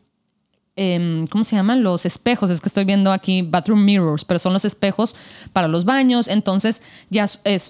[0.76, 1.84] Em, ¿cómo se llaman?
[1.84, 5.16] Los espejos, es que estoy viendo aquí bathroom mirrors, pero son los espejos
[5.54, 6.82] para los baños, entonces
[7.12, 7.62] ya es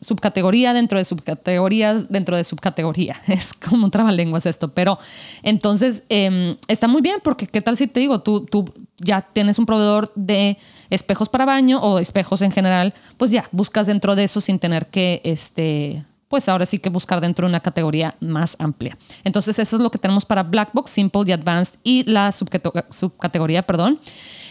[0.00, 3.16] subcategoría dentro de subcategorías dentro de subcategoría.
[3.26, 4.98] Es como un trabalenguas esto, pero
[5.42, 9.58] entonces em, está muy bien porque qué tal si te digo, tú, tú ya tienes
[9.58, 10.58] un proveedor de
[10.90, 14.88] espejos para baño o espejos en general, pues ya buscas dentro de eso sin tener
[14.88, 18.96] que este, pues ahora sí que buscar dentro de una categoría más amplia.
[19.22, 23.66] Entonces eso es lo que tenemos para Black Box, Simple y Advanced y la subcategoría,
[23.66, 24.00] perdón.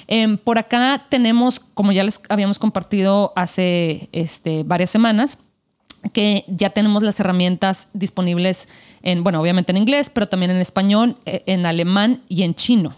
[0.06, 5.40] Em, por acá tenemos, como ya les habíamos compartido hace este, varias semanas,
[6.14, 8.70] que ya tenemos las herramientas disponibles
[9.02, 12.94] en, bueno, obviamente en inglés, pero también en español, eh, en alemán y en chino.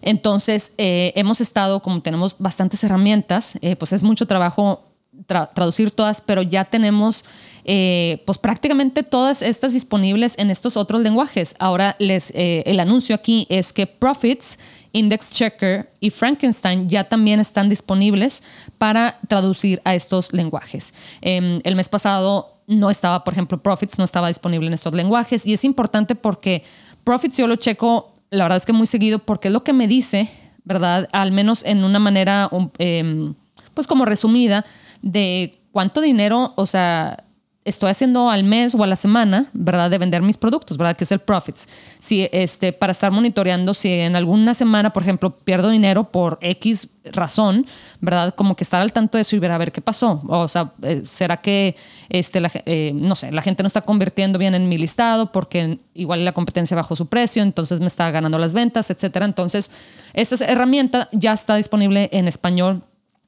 [0.00, 4.93] Entonces, eh, hemos estado, como tenemos bastantes herramientas, eh, pues es mucho trabajo
[5.26, 7.24] traducir todas, pero ya tenemos
[7.64, 11.54] eh, pues prácticamente todas estas disponibles en estos otros lenguajes.
[11.58, 14.58] Ahora les, eh, el anuncio aquí es que Profits,
[14.92, 18.42] Index Checker y Frankenstein ya también están disponibles
[18.76, 20.92] para traducir a estos lenguajes.
[21.22, 25.46] Em, el mes pasado no estaba, por ejemplo, Profits no estaba disponible en estos lenguajes
[25.46, 26.62] y es importante porque
[27.02, 29.88] Profits yo lo checo, la verdad es que muy seguido porque es lo que me
[29.88, 30.30] dice,
[30.64, 31.08] ¿verdad?
[31.12, 33.34] Al menos en una manera, um, em,
[33.72, 34.64] pues como resumida,
[35.04, 37.24] de cuánto dinero, o sea,
[37.64, 39.90] estoy haciendo al mes o a la semana, ¿verdad?
[39.90, 40.96] De vender mis productos, ¿verdad?
[40.96, 41.68] Que es el profits.
[41.98, 46.88] Si, este, para estar monitoreando, si en alguna semana, por ejemplo, pierdo dinero por X
[47.12, 47.66] razón,
[48.00, 48.34] ¿verdad?
[48.34, 50.22] Como que estar al tanto de eso y ver a ver qué pasó.
[50.26, 51.76] O sea, eh, ¿será que,
[52.08, 55.80] este, la, eh, no sé, la gente no está convirtiendo bien en mi listado porque
[55.92, 59.26] igual la competencia bajó su precio, entonces me está ganando las ventas, etcétera?
[59.26, 59.70] Entonces,
[60.14, 62.82] esa herramienta ya está disponible en español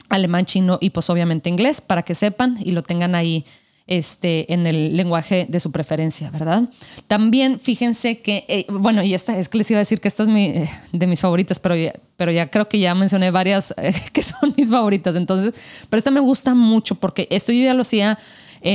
[0.08, 3.44] alemán, chino y pues obviamente inglés para que sepan y lo tengan ahí
[3.86, 6.68] este, en el lenguaje de su preferencia, ¿verdad?
[7.06, 10.24] También fíjense que, eh, bueno, y esta es que les iba a decir que esta
[10.24, 13.94] es eh, de mis favoritas, pero ya, pero ya creo que ya mencioné varias eh,
[14.12, 15.54] que son mis favoritas, entonces,
[15.88, 18.18] pero esta me gusta mucho porque esto yo ya lo hacía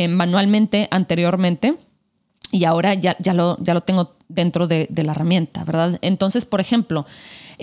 [0.07, 1.75] manualmente anteriormente
[2.51, 5.99] y ahora ya, ya, lo, ya lo tengo dentro de, de la herramienta, ¿verdad?
[6.01, 7.05] Entonces, por ejemplo,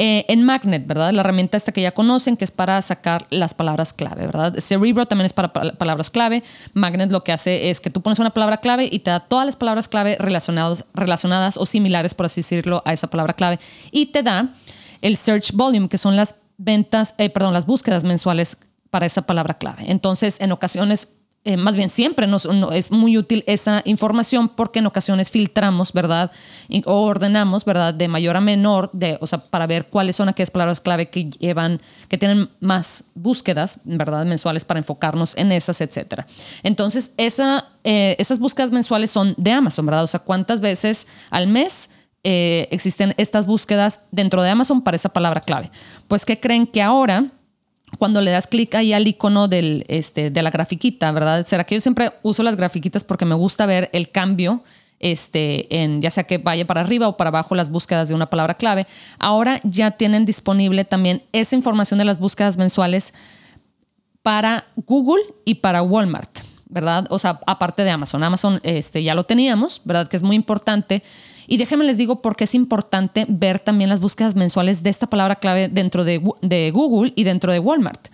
[0.00, 1.10] eh, en Magnet, ¿verdad?
[1.12, 4.54] La herramienta esta que ya conocen, que es para sacar las palabras clave, ¿verdad?
[4.60, 6.44] Cerebro también es para palabras clave.
[6.72, 9.44] Magnet lo que hace es que tú pones una palabra clave y te da todas
[9.44, 13.58] las palabras clave relacionadas, relacionadas o similares, por así decirlo, a esa palabra clave.
[13.90, 14.52] Y te da
[15.02, 18.56] el search volume, que son las ventas, eh, perdón, las búsquedas mensuales
[18.90, 19.90] para esa palabra clave.
[19.90, 24.86] Entonces, en ocasiones eh, más bien siempre nos, es muy útil esa información porque en
[24.86, 26.30] ocasiones filtramos, ¿verdad?
[26.84, 27.94] o ordenamos, ¿verdad?
[27.94, 31.30] De mayor a menor, de, o sea, para ver cuáles son aquellas palabras clave que
[31.30, 34.26] llevan, que tienen más búsquedas, ¿verdad?
[34.26, 36.26] Mensuales para enfocarnos en esas, etcétera.
[36.62, 40.04] Entonces, esa, eh, esas búsquedas mensuales son de Amazon, ¿verdad?
[40.04, 41.88] O sea, cuántas veces al mes
[42.24, 45.70] eh, existen estas búsquedas dentro de Amazon para esa palabra clave.
[46.08, 47.26] Pues, ¿qué creen que ahora?
[47.96, 51.46] Cuando le das clic ahí al icono del, este, de la grafiquita, ¿verdad?
[51.46, 54.62] Será que yo siempre uso las grafiquitas porque me gusta ver el cambio,
[55.00, 58.28] este, en, ya sea que vaya para arriba o para abajo las búsquedas de una
[58.28, 58.86] palabra clave.
[59.18, 63.14] Ahora ya tienen disponible también esa información de las búsquedas mensuales
[64.22, 67.06] para Google y para Walmart, ¿verdad?
[67.10, 68.22] O sea, aparte de Amazon.
[68.24, 70.08] Amazon este, ya lo teníamos, ¿verdad?
[70.08, 71.02] Que es muy importante
[71.48, 75.06] y déjenme les digo por qué es importante ver también las búsquedas mensuales de esta
[75.08, 76.18] palabra clave dentro de,
[76.70, 78.08] Google y dentro de Walmart.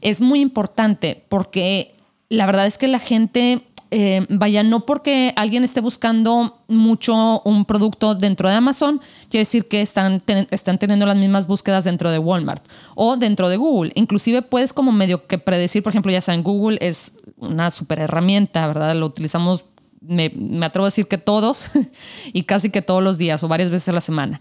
[0.00, 1.94] Es muy importante porque
[2.28, 7.66] la verdad es que la gente, eh, vaya, no porque alguien esté buscando mucho un
[7.66, 12.18] producto dentro de Amazon, quiere decir que están, están teniendo las mismas búsquedas dentro de
[12.18, 12.66] Walmart
[12.96, 13.92] o dentro de Google.
[13.94, 18.00] Inclusive puedes como medio que predecir, por ejemplo, ya sea en Google es una super
[18.00, 18.96] herramienta, ¿verdad?
[18.96, 19.66] Lo utilizamos
[20.06, 20.26] me,
[20.64, 21.70] atrevo a decir que todos
[22.32, 24.40] y casi que todos los días o varias veces a la semana.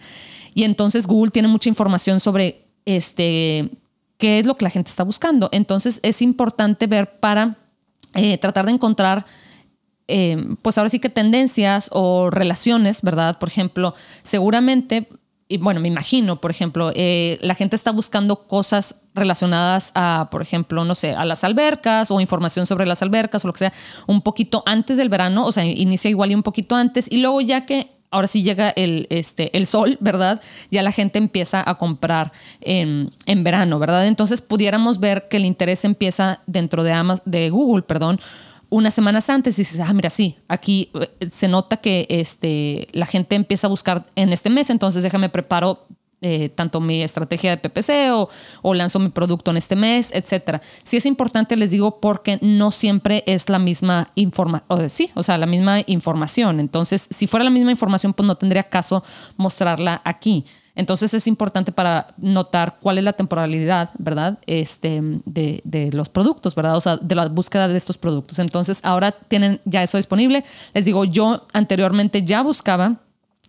[0.53, 3.69] Y entonces Google tiene mucha información sobre este,
[4.17, 5.49] qué es lo que la gente está buscando.
[5.51, 7.57] Entonces es importante ver para
[8.13, 9.25] eh, tratar de encontrar,
[10.07, 13.39] eh, pues ahora sí que tendencias o relaciones, ¿verdad?
[13.39, 15.07] Por ejemplo, seguramente
[15.51, 20.41] y bueno, me imagino, por ejemplo, eh, la gente está buscando cosas relacionadas a, por
[20.41, 23.73] ejemplo, no sé, a las albercas o información sobre las albercas o lo que sea,
[24.07, 27.41] un poquito antes del verano, o sea, inicia igual y un poquito antes, y luego
[27.41, 30.41] ya que ahora sí llega el, este, el sol, ¿verdad?
[30.69, 34.07] Ya la gente empieza a comprar en, en verano, ¿verdad?
[34.07, 38.19] Entonces pudiéramos ver que el interés empieza dentro de, de Google, perdón,
[38.71, 43.35] unas semanas antes dices, ah, mira, sí, aquí eh, se nota que este, la gente
[43.35, 45.85] empieza a buscar en este mes, entonces déjame preparo
[46.21, 48.29] eh, tanto mi estrategia de PPC o,
[48.61, 50.61] o, lanzo mi producto en este mes, etcétera.
[50.83, 55.37] Sí es importante, les digo, porque no siempre es la misma información, sí, o sea,
[55.37, 56.59] la misma información.
[56.59, 59.03] Entonces, si fuera la misma información, pues no tendría caso
[59.35, 60.45] mostrarla aquí.
[60.75, 64.39] Entonces es importante para notar cuál es la temporalidad, ¿verdad?
[64.45, 66.77] Este, de, de, los productos, ¿verdad?
[66.77, 68.39] O sea, de la búsqueda de estos productos.
[68.39, 70.43] Entonces ahora tienen ya eso disponible.
[70.73, 72.97] Les digo, yo anteriormente ya buscaba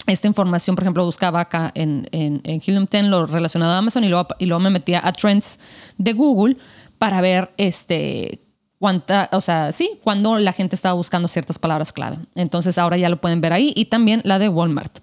[0.06, 4.02] esta información, por ejemplo, buscaba acá en, en, en Helium 10 lo relacionado a Amazon
[4.02, 5.60] y luego, y luego me metía a Trends
[5.96, 6.56] de Google
[6.98, 8.40] para ver este
[8.82, 12.18] cuánta, o sea, sí, cuando la gente estaba buscando ciertas palabras clave.
[12.34, 14.98] Entonces ahora ya lo pueden ver ahí y también la de Walmart.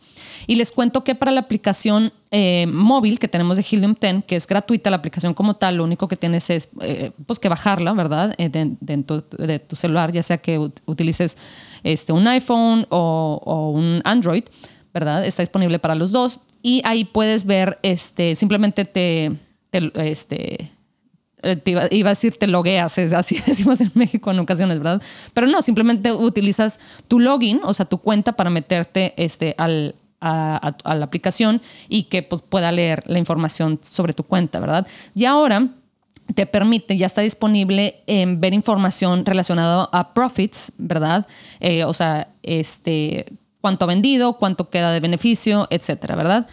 [0.48, 4.36] Y les cuento que para la aplicación eh, móvil que tenemos de Helium 10, que
[4.36, 7.94] es gratuita la aplicación como tal, lo único que tienes es eh, pues que bajarla,
[7.94, 8.36] ¿verdad?
[8.38, 11.38] Eh, de, tu celular, ya sea que utilices
[11.84, 14.44] este, un iPhone o, o un Android
[14.94, 15.26] ¿verdad?
[15.26, 19.32] Está disponible para los dos y ahí puedes ver, este, simplemente te,
[19.72, 20.72] este,
[21.44, 25.02] eh, iba, a decir te logueas, así decimos en México en ocasiones, ¿verdad?
[25.34, 30.76] Pero no, simplemente utilizas tu login, o sea, tu cuenta para meterte este, al, a,
[30.84, 34.88] la aplicación y que pues, pueda leer la información sobre tu cuenta, ¿verdad?
[35.16, 35.70] Y ahora
[36.36, 41.26] te permite, ya está disponible ver información relacionada a profits, ¿verdad?
[41.60, 43.26] Eh, o sea, este,
[43.62, 46.48] cuánto ha vendido, cuánto queda de beneficio, etcétera, ¿verdad?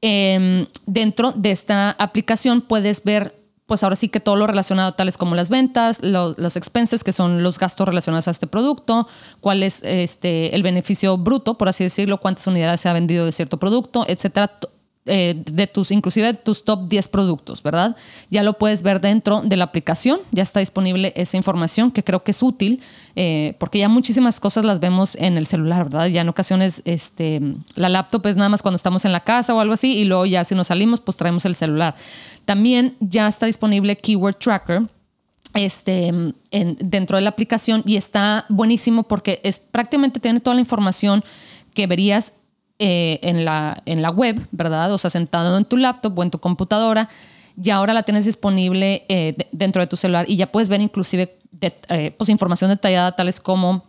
[0.00, 3.34] Em, dentro de esta aplicación puedes ver,
[3.72, 7.42] pues ahora sí que todo lo relacionado, tales como las ventas, los expenses, que son
[7.42, 9.08] los gastos relacionados a este producto,
[9.40, 13.32] cuál es este, el beneficio bruto, por así decirlo, cuántas unidades se ha vendido de
[13.32, 14.52] cierto producto, etcétera.
[15.04, 17.96] Eh, de tus, inclusive tus top 10 productos, ¿verdad?
[18.30, 22.22] Ya lo puedes ver dentro de la aplicación, ya está disponible esa información que creo
[22.22, 22.80] que es útil,
[23.16, 26.06] eh, porque ya muchísimas cosas las vemos en el celular, ¿verdad?
[26.06, 27.40] Ya en ocasiones este,
[27.74, 30.24] la laptop es nada más cuando estamos en la casa o algo así, y luego
[30.24, 31.96] ya si nos salimos, pues traemos el celular.
[32.44, 34.82] También ya está disponible Keyword Tracker,
[35.54, 40.60] este, en, dentro de la aplicación y está buenísimo porque es prácticamente tiene toda la
[40.60, 41.24] información
[41.74, 42.34] que verías
[42.84, 44.92] eh, en, la, en la web, ¿verdad?
[44.92, 47.08] O sea, sentado en tu laptop o en tu computadora,
[47.56, 51.38] y ahora la tienes disponible eh, dentro de tu celular y ya puedes ver inclusive
[51.60, 53.84] eh, pues, información detallada tales como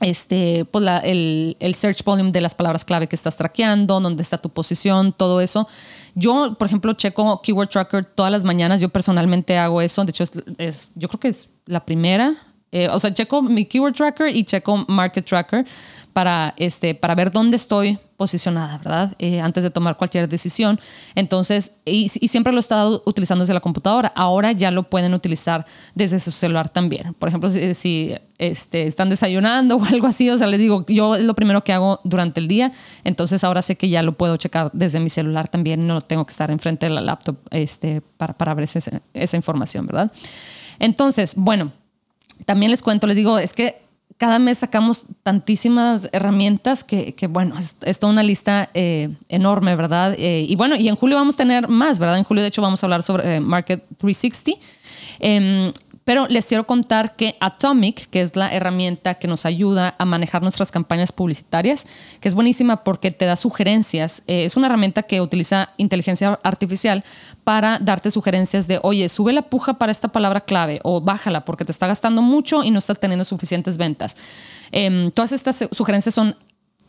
[0.00, 4.38] este, pues el, el, search volume de las palabras clave que estás traqueando, dónde está
[4.38, 5.68] tu posición, todo eso.
[6.14, 8.80] Yo, por ejemplo, checo Keyword Tracker todas las mañanas.
[8.80, 10.06] Yo personalmente hago eso.
[10.06, 10.24] De hecho,
[10.56, 12.34] es, yo creo que es la primera.
[12.90, 15.66] o sea, checo mi Keyword Tracker y checo Market Tracker
[16.12, 19.16] para, este, para ver dónde estoy posicionada, ¿verdad?
[19.18, 20.78] Eh, antes de tomar cualquier decisión.
[21.14, 24.12] Entonces, y, siempre lo he estado utilizando desde la computadora.
[24.14, 27.14] Ahora ya lo pueden utilizar desde su celular también.
[27.14, 31.24] Por ejemplo, si, este, están desayunando o algo así, o sea, les digo, yo es
[31.24, 32.70] lo primero que hago durante el día.
[33.02, 35.86] Entonces, ahora sé que ya lo puedo checar desde mi celular también.
[35.86, 39.86] No tengo que estar enfrente de la laptop este, para, para ver esa, esa información,
[39.86, 40.12] ¿verdad?
[40.78, 41.72] Entonces, bueno,
[42.44, 43.82] también les cuento, les digo, es que
[44.22, 50.14] cada mes sacamos tantísimas herramientas que, bueno, es, toda una lista eh, enorme, ¿verdad?
[50.16, 52.18] Eh, y bueno, y en julio vamos a tener más, ¿verdad?
[52.18, 54.60] En julio, de hecho, vamos a hablar sobre eh, Market 360.
[56.04, 60.42] Pero les quiero contar que Atomic, que es la herramienta que nos ayuda a manejar
[60.42, 61.86] nuestras campañas publicitarias,
[62.20, 67.04] que es buenísima porque te da sugerencias, eh, es una herramienta que utiliza inteligencia artificial
[67.44, 71.64] para darte sugerencias de, oye, sube la puja para esta palabra clave o bájala porque
[71.64, 74.16] te está gastando mucho y no estás teniendo suficientes ventas.
[74.72, 76.36] Em, todas estas sugerencias son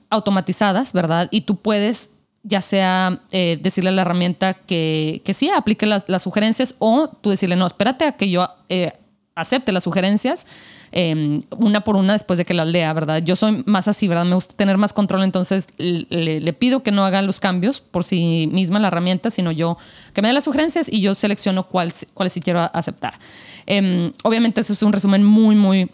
[0.10, 1.28] automatizadas, ¿verdad?
[1.32, 2.12] Y tú puedes
[2.43, 7.08] ya sea eh, decirle a la herramienta que, que sí aplique las, las, sugerencias o
[7.08, 8.91] tú decirle, no, espérate a que yo eh,
[9.35, 10.45] acepte las sugerencias
[10.91, 13.23] em, una por una después de que las lea, ¿verdad?
[13.23, 14.25] Yo soy más así, ¿verdad?
[14.25, 18.47] Me gusta tener más control, entonces le, pido que no haga los cambios por sí
[18.51, 19.77] misma la herramienta, sino yo
[20.13, 23.17] que me dé las sugerencias y yo selecciono cuáles cuál sí quiero aceptar.
[23.65, 25.89] Em, obviamente eso es un resumen muy, muy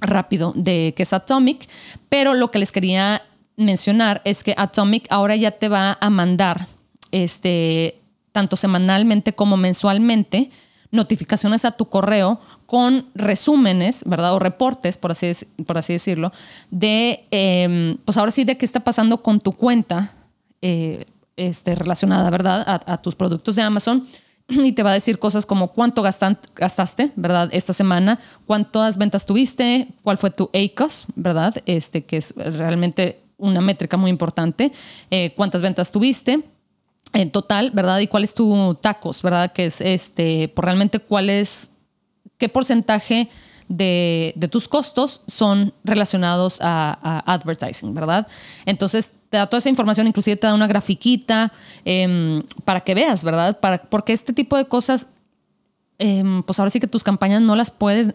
[0.00, 1.68] rápido de que es Atomic,
[2.08, 3.22] pero lo que les quería
[3.56, 6.66] mencionar es que Atomic ahora ya te va a mandar
[7.12, 8.00] este,
[8.32, 10.50] tanto semanalmente como mensualmente
[10.90, 14.34] notificaciones a tu correo con resúmenes, ¿verdad?
[14.34, 15.32] O reportes, por así,
[15.66, 16.32] por así decirlo,
[16.70, 20.14] de, em, pues ahora sí, de qué está pasando con tu cuenta
[20.62, 22.64] eh, este, relacionada, ¿verdad?
[22.86, 24.06] A, tus productos de Amazon.
[24.48, 27.48] Y te va a decir cosas como cuánto gastaste, ¿verdad?
[27.52, 31.54] Esta semana, cuántas ventas tuviste, cuál fue tu ACOS, ¿verdad?
[31.66, 34.72] Este, que es realmente una métrica muy importante,
[35.10, 36.42] eh, cuántas ventas tuviste,
[37.12, 37.98] en total, ¿verdad?
[38.00, 39.52] Y cuál es tu tacos, ¿verdad?
[39.52, 41.72] Que es este, por realmente cuál es,
[42.38, 43.28] qué porcentaje
[43.68, 48.26] de, tus costos son relacionados a, advertising, ¿verdad?
[48.66, 51.52] Entonces te da toda esa información, inclusive te da una grafiquita
[51.84, 53.58] em, para que veas, ¿verdad?
[53.60, 55.08] Para, porque este tipo de cosas,
[55.98, 58.14] em, pues ahora sí que tus campañas no las puedes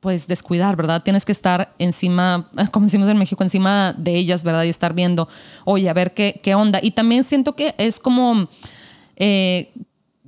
[0.00, 1.02] pues descuidar, ¿verdad?
[1.02, 4.64] Tienes que estar encima, como decimos en México, encima de ellas, ¿verdad?
[4.64, 5.28] Y estar viendo,
[5.64, 6.80] oye, a ver qué, qué onda.
[6.82, 8.48] Y también siento que es como,
[9.16, 9.72] eh,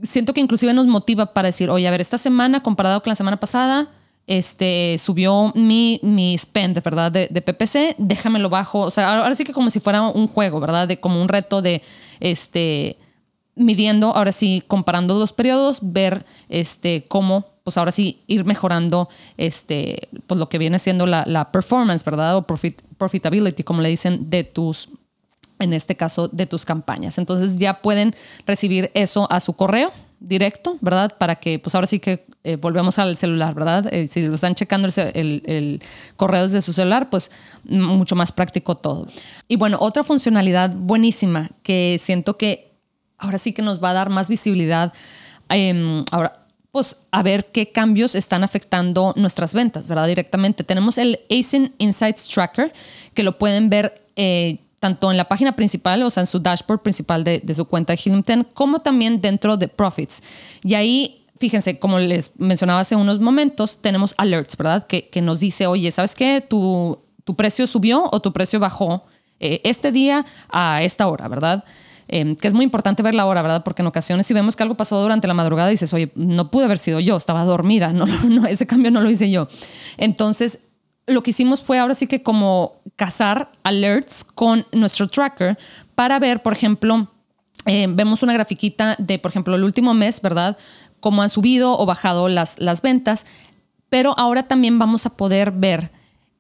[0.02, 3.14] siento que inclusive nos motiva para decir, oye, a ver, esta semana comparado con la
[3.14, 3.88] semana pasada,
[4.26, 7.10] este, subió mi, mi spend, ¿verdad?
[7.10, 8.80] De, de, PPC, déjamelo bajo.
[8.80, 10.86] O sea, ahora sí que como si fuera un juego, ¿verdad?
[10.86, 11.82] De como un reto de,
[12.20, 12.98] este,
[13.54, 20.08] midiendo, ahora sí, comparando dos periodos, ver, este, cómo pues ahora sí ir mejorando este,
[20.26, 22.36] pues lo que viene siendo la, performance, ¿verdad?
[22.36, 24.90] O profit, profitability, como le dicen, de tus,
[25.58, 27.18] en este caso, de tus campañas.
[27.18, 28.14] Entonces ya pueden
[28.46, 31.16] recibir eso a su correo directo, ¿verdad?
[31.18, 33.92] Para que, pues ahora sí que eh, volvemos al celular, ¿verdad?
[33.92, 35.82] Eh, si lo están checando el, el,
[36.16, 37.30] correo desde su celular, pues
[37.64, 39.06] mucho más práctico todo.
[39.48, 42.72] Y bueno, otra funcionalidad buenísima que siento que
[43.18, 44.92] ahora sí que nos va a dar más visibilidad.
[45.50, 46.41] Eh, ahora,
[46.72, 50.08] pues a ver qué cambios están afectando nuestras ventas, ¿verdad?
[50.08, 50.64] Directamente.
[50.64, 52.72] Tenemos el ASIN Insights Tracker,
[53.12, 56.80] que lo pueden ver eh, tanto en la página principal, o sea, en su dashboard
[56.80, 60.22] principal de, su cuenta de Helium 10, como también dentro de Profits.
[60.64, 64.86] Y ahí, fíjense, como les mencionaba hace unos momentos, tenemos alerts, ¿verdad?
[64.86, 66.40] Que, nos dice, oye, ¿sabes qué?
[66.40, 69.04] Tu, tu precio subió o tu precio bajó
[69.40, 71.64] eh, este día a esta hora, ¿verdad?
[72.14, 73.64] Em, que es muy importante ver la hora, ¿verdad?
[73.64, 76.66] Porque en ocasiones si vemos que algo pasó durante la madrugada, dices, oye, no pude
[76.66, 78.04] haber sido yo, estaba dormida, no,
[78.46, 79.48] ese cambio no lo hice yo.
[79.96, 80.64] Entonces,
[81.06, 85.56] lo que hicimos fue ahora sí que como cazar alerts con nuestro tracker
[85.94, 87.10] para ver, por ejemplo,
[87.64, 90.58] eh, vemos una grafiquita de, por ejemplo, el último mes, ¿verdad?
[91.00, 93.24] Cómo han subido o bajado las, las ventas,
[93.88, 95.90] pero ahora también vamos a poder ver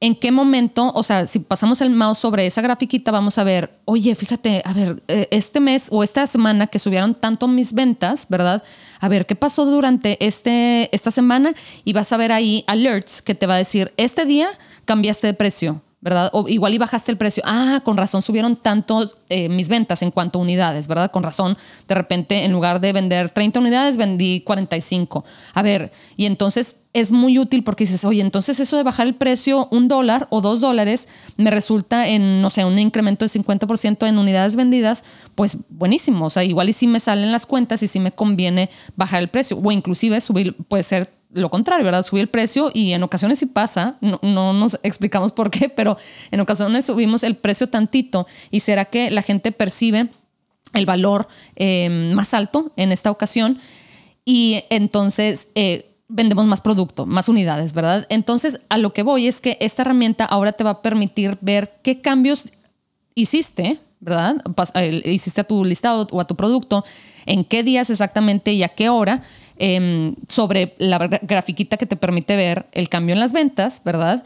[0.02, 3.78] en qué momento, o sea, si pasamos el mouse sobre esa grafiquita, vamos a ver,
[3.84, 8.26] oye, fíjate, a ver, eh, este mes o esta semana que subieron tanto mis ventas,
[8.28, 8.64] ¿verdad?
[8.98, 11.54] A ver, ¿qué pasó durante este, esta semana?
[11.84, 14.48] Y vas a ver ahí alerts que te va a decir, este día
[14.86, 16.30] cambiaste de precio, ¿verdad?
[16.32, 17.44] O igual y bajaste el precio.
[17.46, 21.12] Ah, con razón subieron tanto eh, mis ventas en cuanto a unidades, ¿verdad?
[21.12, 25.24] Con razón, de repente en lugar de vender 30 unidades, vendí 45.
[25.54, 29.14] A ver, y entonces es muy útil porque dices, oye, entonces eso de bajar el
[29.14, 34.06] precio un dólar o dos dólares me resulta en, no sé, un incremento de 50%
[34.08, 35.04] en unidades vendidas,
[35.36, 36.26] pues buenísimo.
[36.26, 39.28] O sea, igual y si me salen las cuentas y si me conviene bajar el
[39.28, 42.04] precio o inclusive subir, puede ser lo contrario, ¿verdad?
[42.04, 45.96] Subir el precio y en ocasiones sí pasa, no, nos explicamos por qué, pero
[46.30, 50.08] en ocasiones subimos el precio tantito y será que la gente percibe
[50.74, 53.58] el valor eh, más alto en esta ocasión
[54.24, 58.06] y entonces eh, vendemos más producto, más unidades, ¿verdad?
[58.08, 61.78] Entonces a lo que voy es que esta herramienta ahora te va a permitir ver
[61.82, 62.48] qué cambios
[63.14, 64.36] hiciste, ¿verdad?
[65.04, 66.84] Hiciste a tu listado o a tu producto,
[67.26, 69.22] en qué días exactamente y a qué hora
[69.56, 74.24] Em, sobre la grafiquita que te permite ver el cambio en las ventas, ¿verdad?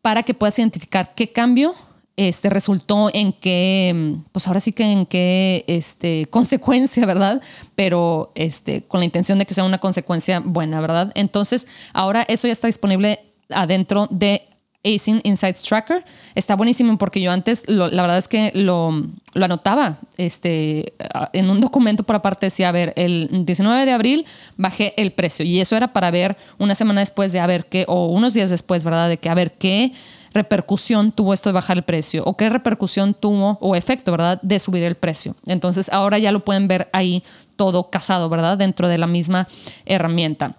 [0.00, 1.74] Para que puedas identificar qué cambio
[2.16, 7.40] este, resultó en qué, em, pues ahora sí que en qué este, consecuencia, ¿verdad?
[7.74, 11.12] Pero este, con la intención de que sea una consecuencia buena, ¿verdad?
[11.14, 14.48] Entonces, ahora eso ya está disponible adentro de
[14.84, 16.04] Async Insights Tracker.
[16.34, 18.90] Está buenísimo porque yo antes, la verdad es que lo,
[19.34, 20.94] lo, anotaba este,
[21.32, 24.26] en un documento por aparte, decía, a ver, el 19 de abril
[24.56, 27.84] bajé el precio y eso era para ver una semana después de a ver qué,
[27.88, 29.08] o unos días después, ¿verdad?
[29.08, 29.92] De que a ver qué
[30.34, 34.40] repercusión tuvo esto de bajar el precio o qué repercusión tuvo o efecto, ¿verdad?
[34.42, 35.36] De subir el precio.
[35.46, 37.22] Entonces ahora ya lo pueden ver ahí
[37.56, 38.58] todo casado, ¿verdad?
[38.58, 39.46] Dentro de la misma
[39.84, 40.56] herramienta.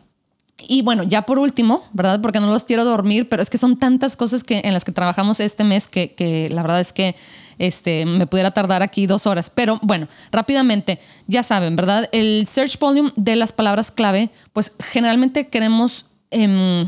[0.68, 2.22] Y bueno, ya por último, ¿verdad?
[2.22, 4.92] Porque no los quiero dormir, pero es que son tantas cosas que, en las que
[4.92, 7.16] trabajamos este mes que, la verdad es que
[7.60, 9.50] este, me pudiera tardar aquí dos horas.
[9.50, 12.10] Pero bueno, rápidamente, ya saben, ¿verdad?
[12.12, 16.88] El search volume de las palabras clave, pues generalmente queremos em,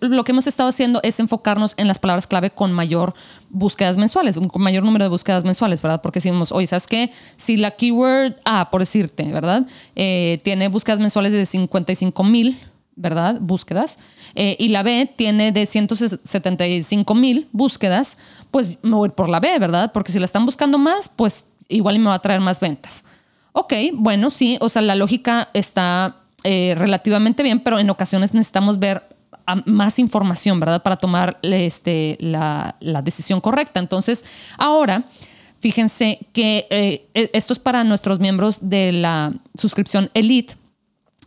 [0.00, 3.14] lo que hemos estado haciendo es enfocarnos en las palabras clave con mayor
[3.48, 6.00] búsquedas mensuales, con mayor número de búsquedas mensuales, ¿verdad?
[6.02, 7.12] Porque decimos, oye, ¿sabes qué?
[7.36, 9.66] Si la keyword A, por decirte, ¿verdad?
[9.94, 12.58] Eh, tiene búsquedas mensuales de 55 mil,
[12.96, 13.38] ¿verdad?
[13.40, 13.98] Búsquedas.
[14.34, 18.18] Eh, y la B tiene de 175 mil búsquedas,
[18.50, 19.92] pues me voy por la B, ¿verdad?
[19.92, 23.04] Porque si la están buscando más, pues igual me va a traer más ventas.
[23.52, 28.78] Ok, bueno, sí, o sea, la lógica está eh, relativamente bien, pero en ocasiones necesitamos
[28.78, 29.02] ver
[29.66, 30.82] más información, ¿verdad?
[30.82, 33.80] Para tomar este, la, decisión correcta.
[33.80, 34.24] Entonces,
[34.56, 35.04] ahora,
[35.58, 40.54] fíjense que eh, e, esto es para nuestros miembros de la suscripción Elite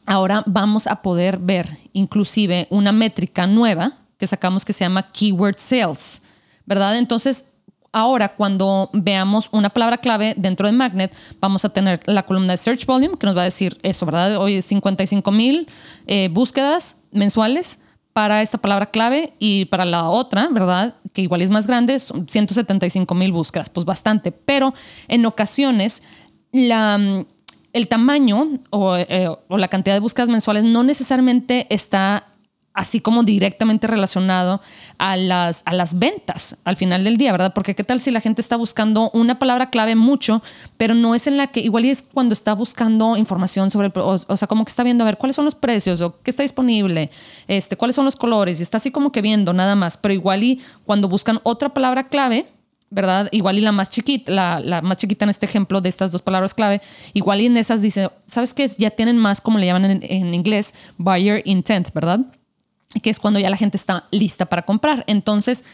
[0.06, 5.58] ahora vamos a poder ver inclusive una métrica nueva que sacamos que se llama Keyword
[5.58, 6.22] Sales,
[6.66, 6.98] ¿verdad?
[6.98, 7.48] Entonces,
[7.92, 12.58] ahora cuando veamos una palabra clave dentro de Magnet, vamos a tener la columna de
[12.58, 14.38] Search Volume, que nos va a decir eso, ¿verdad?
[14.38, 15.68] Hoy 55 mil
[16.08, 17.80] eh, búsquedas mensuales
[18.14, 20.96] para esta palabra clave y para la otra, ¿verdad?
[21.14, 24.74] Que igual es más grande, son 175 mil búsquedas, pues bastante, pero
[25.08, 26.04] en ocasiones
[26.52, 27.26] la,
[27.74, 32.28] el tamaño o, eh, o la cantidad de búsquedas mensuales no necesariamente está
[32.74, 34.62] así como directamente relacionado
[34.98, 37.54] a las, a las ventas al final del día, ¿verdad?
[37.54, 40.42] Porque qué tal si la gente está buscando una palabra clave mucho,
[40.78, 44.38] pero no es en la que, igual es cuando está buscando información sobre, o, o,
[44.38, 47.12] sea, como que está viendo a ver cuáles son los precios o qué está disponible,
[47.48, 50.44] este, cuáles son los colores, y está así como que viendo nada más, pero igual
[50.44, 52.48] y cuando buscan otra palabra clave,
[52.94, 53.28] ¿verdad?
[53.32, 56.22] Igual y la más chiquita, la, la, más chiquita en este ejemplo de estas dos
[56.22, 56.82] palabras clave,
[57.14, 58.70] igual y en esas dice, ¿sabes qué?
[58.78, 62.20] Ya tienen más, como le llaman en, inglés, buyer intent, ¿verdad?
[63.02, 65.04] que es cuando ya la gente está lista para comprar.
[65.08, 65.66] Entonces,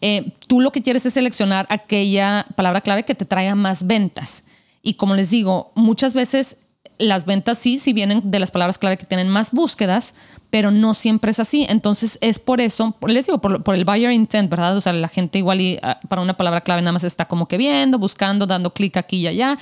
[0.00, 4.44] eh, tú lo que quieres es seleccionar aquella palabra clave que te traiga más ventas.
[4.80, 6.58] Y como les digo, muchas veces
[6.98, 10.14] las ventas sí, sí vienen de las palabras clave que tienen más búsquedas,
[10.50, 11.66] pero no siempre es así.
[11.68, 14.76] Entonces es por eso, les digo, por, por el buyer intent, ¿verdad?
[14.76, 17.46] O sea, la gente igual y, uh, para una palabra clave nada más está como
[17.46, 19.58] que viendo, buscando, dando clic aquí y allá,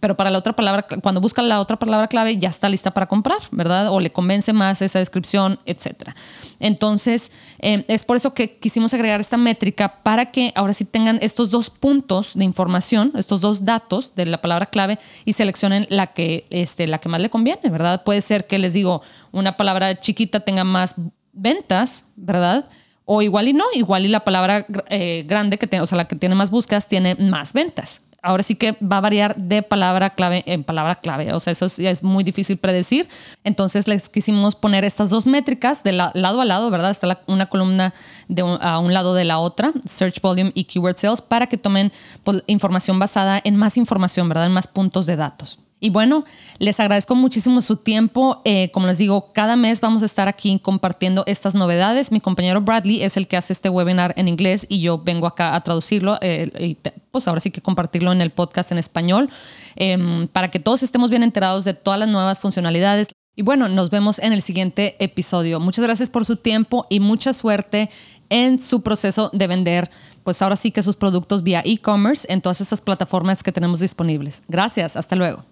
[0.00, 3.06] pero para la otra palabra, cuando busca la otra palabra clave ya está lista para
[3.06, 3.92] comprar, ¿verdad?
[3.92, 6.16] O le convence más esa descripción, etcétera.
[6.58, 11.18] Entonces, eh, es por eso que quisimos agregar esta métrica para que ahora sí tengan
[11.20, 16.08] estos dos puntos de información, estos dos datos de la palabra clave y seleccionen la
[16.08, 18.02] que, este, la que más le conviene, ¿verdad?
[18.04, 19.02] Puede ser que les digo,
[19.32, 20.94] una palabra chiquita tenga más
[21.32, 22.68] ventas, ¿verdad?
[23.04, 26.06] O igual y no, igual y la palabra eh, grande que tiene, o sea, la
[26.06, 30.10] que tiene más búsquedas tiene más ventas ahora sí que va a variar de palabra
[30.10, 31.32] clave en palabra clave.
[31.32, 33.08] O sea, eso es, muy difícil predecir.
[33.44, 36.90] Entonces les quisimos poner estas dos métricas de la, lado a lado, ¿verdad?
[36.90, 37.94] Está una columna
[38.28, 41.56] de un, a un lado de la otra, Search Volume y Keyword Sales, para que
[41.56, 41.92] tomen
[42.24, 44.46] pues, información basada en más información, ¿verdad?
[44.46, 45.58] En más puntos de datos.
[45.80, 46.24] Y bueno,
[46.58, 48.42] les agradezco muchísimo su tiempo.
[48.44, 52.12] Eh, como les digo, cada mes vamos a estar aquí compartiendo estas novedades.
[52.12, 55.54] Mi compañero Bradley es el que hace este webinar en inglés y yo vengo acá
[55.54, 56.76] a traducirlo eh, y
[57.10, 59.30] pues ahora sí que compartirlo en el podcast en español
[59.76, 63.08] eh, para que todos estemos bien enterados de todas las nuevas funcionalidades.
[63.34, 65.60] Y bueno, nos vemos en el siguiente episodio.
[65.60, 67.88] Muchas gracias por su tiempo y mucha suerte
[68.28, 69.90] en su proceso de vender
[70.24, 74.42] pues ahora sí que sus productos vía e-commerce en todas estas plataformas que tenemos disponibles.
[74.48, 75.50] Gracias, hasta luego.